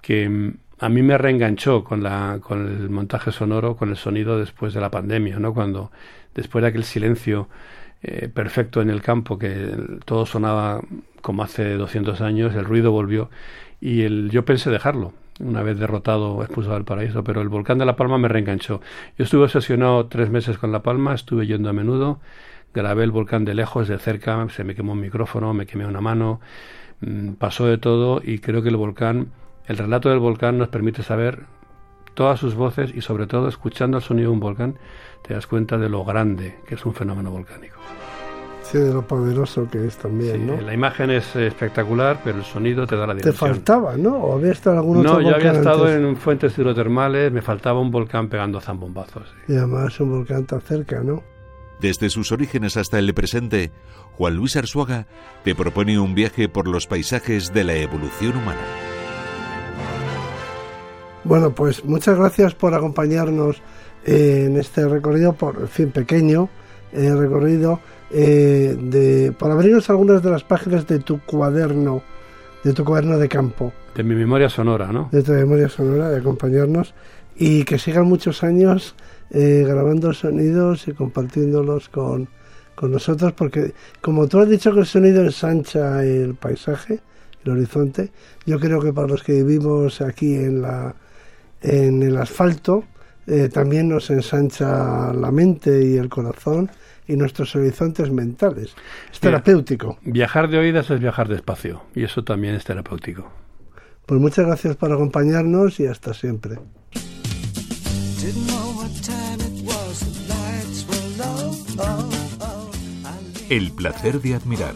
que 0.00 0.28
mm, 0.28 0.54
a 0.78 0.88
mí 0.88 1.02
me 1.02 1.18
reenganchó 1.18 1.84
con, 1.84 2.02
la, 2.02 2.38
con 2.40 2.66
el 2.66 2.90
montaje 2.90 3.32
sonoro, 3.32 3.76
con 3.76 3.90
el 3.90 3.96
sonido 3.96 4.38
después 4.38 4.72
de 4.72 4.80
la 4.80 4.90
pandemia, 4.90 5.38
¿no? 5.38 5.52
Cuando 5.52 5.90
después 6.34 6.62
de 6.62 6.68
aquel 6.68 6.84
silencio 6.84 7.48
eh, 8.02 8.28
perfecto 8.28 8.82
en 8.82 8.90
el 8.90 9.02
campo, 9.02 9.38
que 9.38 9.76
todo 10.04 10.26
sonaba 10.26 10.80
como 11.20 11.42
hace 11.42 11.74
200 11.74 12.20
años, 12.20 12.54
el 12.54 12.64
ruido 12.64 12.90
volvió 12.90 13.30
y 13.80 14.28
yo 14.28 14.44
pensé 14.44 14.70
dejarlo 14.70 15.12
una 15.40 15.62
vez 15.62 15.78
derrotado, 15.78 16.42
expulsado 16.42 16.74
del 16.74 16.84
paraíso, 16.84 17.24
pero 17.24 17.40
el 17.40 17.48
volcán 17.48 17.78
de 17.78 17.84
La 17.84 17.96
Palma 17.96 18.18
me 18.18 18.28
reenganchó. 18.28 18.80
Yo 19.18 19.24
estuve 19.24 19.44
obsesionado 19.44 20.06
tres 20.06 20.30
meses 20.30 20.58
con 20.58 20.72
La 20.72 20.82
Palma, 20.82 21.14
estuve 21.14 21.46
yendo 21.46 21.68
a 21.68 21.72
menudo, 21.72 22.20
grabé 22.74 23.04
el 23.04 23.10
volcán 23.10 23.44
de 23.44 23.54
lejos, 23.54 23.88
de 23.88 23.98
cerca, 23.98 24.46
se 24.50 24.64
me 24.64 24.74
quemó 24.74 24.92
un 24.92 25.00
micrófono, 25.00 25.52
me 25.54 25.66
quemé 25.66 25.86
una 25.86 26.00
mano, 26.00 26.40
mm, 27.00 27.32
pasó 27.32 27.66
de 27.66 27.78
todo 27.78 28.20
y 28.22 28.38
creo 28.38 28.62
que 28.62 28.68
el 28.68 28.76
volcán, 28.76 29.28
el 29.66 29.78
relato 29.78 30.10
del 30.10 30.18
volcán 30.18 30.58
nos 30.58 30.68
permite 30.68 31.02
saber 31.02 31.40
todas 32.14 32.40
sus 32.40 32.54
voces 32.54 32.92
y 32.94 33.00
sobre 33.00 33.26
todo 33.26 33.48
escuchando 33.48 33.98
el 33.98 34.02
sonido 34.02 34.30
de 34.30 34.34
un 34.34 34.40
volcán 34.40 34.78
te 35.22 35.34
das 35.34 35.46
cuenta 35.46 35.78
de 35.78 35.88
lo 35.88 36.04
grande 36.04 36.58
que 36.66 36.74
es 36.74 36.84
un 36.84 36.94
fenómeno 36.94 37.30
volcánico. 37.30 37.76
de 38.72 38.92
lo 38.92 39.06
poderoso 39.06 39.68
que 39.70 39.86
es 39.86 39.96
también, 39.98 40.46
¿no? 40.46 40.60
La 40.60 40.72
imagen 40.72 41.10
es 41.10 41.36
espectacular, 41.36 42.20
pero 42.24 42.38
el 42.38 42.44
sonido 42.44 42.86
te 42.86 42.96
da 42.96 43.06
la 43.06 43.14
dimensión. 43.14 43.34
Te 43.34 43.38
faltaba, 43.38 43.96
¿no? 43.98 44.16
¿O 44.16 44.36
había 44.36 44.52
estado 44.52 44.76
en 44.76 44.78
algún 44.78 45.02
no, 45.02 45.10
otro 45.10 45.22
No, 45.22 45.28
yo 45.28 45.36
había 45.36 45.52
estado 45.52 45.92
en 45.92 46.16
fuentes 46.16 46.56
hidrotermales, 46.56 47.30
me 47.30 47.42
faltaba 47.42 47.80
un 47.80 47.90
volcán 47.90 48.28
pegando 48.28 48.60
zambombazos. 48.60 49.34
Y 49.46 49.56
además 49.56 50.00
un 50.00 50.10
volcán 50.10 50.46
tan 50.46 50.62
cerca, 50.62 51.02
¿no? 51.02 51.22
Desde 51.80 52.08
sus 52.08 52.32
orígenes 52.32 52.76
hasta 52.76 52.98
el 52.98 53.12
presente, 53.12 53.72
Juan 54.12 54.36
Luis 54.36 54.56
Arzuaga 54.56 55.06
te 55.44 55.54
propone 55.54 55.98
un 55.98 56.14
viaje 56.14 56.48
por 56.48 56.68
los 56.68 56.86
paisajes 56.86 57.52
de 57.52 57.64
la 57.64 57.74
evolución 57.74 58.36
humana. 58.36 58.91
Bueno, 61.24 61.54
pues 61.54 61.84
muchas 61.84 62.18
gracias 62.18 62.54
por 62.54 62.74
acompañarnos 62.74 63.62
en 64.04 64.56
este 64.56 64.88
recorrido, 64.88 65.32
por 65.32 65.68
fin 65.68 65.90
pequeño 65.90 66.48
eh, 66.92 67.14
recorrido, 67.14 67.80
eh, 68.10 68.76
de, 68.78 69.32
por 69.32 69.50
abrirnos 69.50 69.88
algunas 69.88 70.22
de 70.22 70.30
las 70.30 70.42
páginas 70.42 70.86
de 70.86 70.98
tu 70.98 71.20
cuaderno, 71.20 72.02
de 72.64 72.72
tu 72.72 72.84
cuaderno 72.84 73.18
de 73.18 73.28
campo. 73.28 73.72
De 73.94 74.02
mi 74.02 74.16
memoria 74.16 74.48
sonora, 74.48 74.90
¿no? 74.90 75.08
De 75.12 75.22
tu 75.22 75.32
memoria 75.32 75.68
sonora, 75.68 76.10
de 76.10 76.18
acompañarnos 76.18 76.92
y 77.36 77.64
que 77.64 77.78
sigan 77.78 78.06
muchos 78.06 78.42
años 78.42 78.96
eh, 79.30 79.64
grabando 79.66 80.12
sonidos 80.12 80.88
y 80.88 80.92
compartiéndolos 80.92 81.88
con, 81.88 82.28
con 82.74 82.90
nosotros, 82.90 83.32
porque 83.32 83.74
como 84.00 84.26
tú 84.26 84.40
has 84.40 84.48
dicho 84.48 84.74
que 84.74 84.80
el 84.80 84.86
sonido 84.86 85.22
ensancha 85.22 86.04
el 86.04 86.34
paisaje, 86.34 87.00
el 87.44 87.52
horizonte, 87.52 88.10
yo 88.44 88.58
creo 88.58 88.80
que 88.80 88.92
para 88.92 89.06
los 89.06 89.22
que 89.22 89.42
vivimos 89.42 90.00
aquí 90.00 90.34
en 90.34 90.62
la 90.62 90.94
en 91.62 92.02
el 92.02 92.16
asfalto, 92.16 92.84
eh, 93.26 93.48
también 93.48 93.88
nos 93.88 94.10
ensancha 94.10 95.12
la 95.12 95.30
mente 95.30 95.84
y 95.84 95.96
el 95.96 96.08
corazón 96.08 96.70
y 97.06 97.16
nuestros 97.16 97.54
horizontes 97.54 98.10
mentales. 98.10 98.74
Es 99.12 99.20
terapéutico. 99.20 99.98
Viajar 100.02 100.48
de 100.48 100.58
oídas 100.58 100.90
es 100.90 101.00
viajar 101.00 101.28
despacio 101.28 101.82
y 101.94 102.04
eso 102.04 102.24
también 102.24 102.54
es 102.54 102.64
terapéutico. 102.64 103.30
Pues 104.06 104.20
muchas 104.20 104.46
gracias 104.46 104.76
por 104.76 104.92
acompañarnos 104.92 105.78
y 105.80 105.86
hasta 105.86 106.12
siempre. 106.14 106.58
El 113.48 113.72
placer 113.72 114.20
de 114.20 114.34
admirar, 114.34 114.74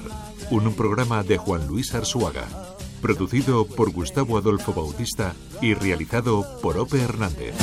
un 0.51 0.75
programa 0.75 1.23
de 1.23 1.39
Juan 1.39 1.67
Luis 1.67 1.95
Arzuaga. 1.95 2.76
Producido 3.01 3.67
por 3.67 3.91
Gustavo 3.91 4.39
Adolfo 4.39 4.73
Bautista 4.73 5.35
y 5.61 5.75
realizado 5.75 6.45
por 6.61 6.79
Ope 6.79 7.01
Hernández. 7.01 7.55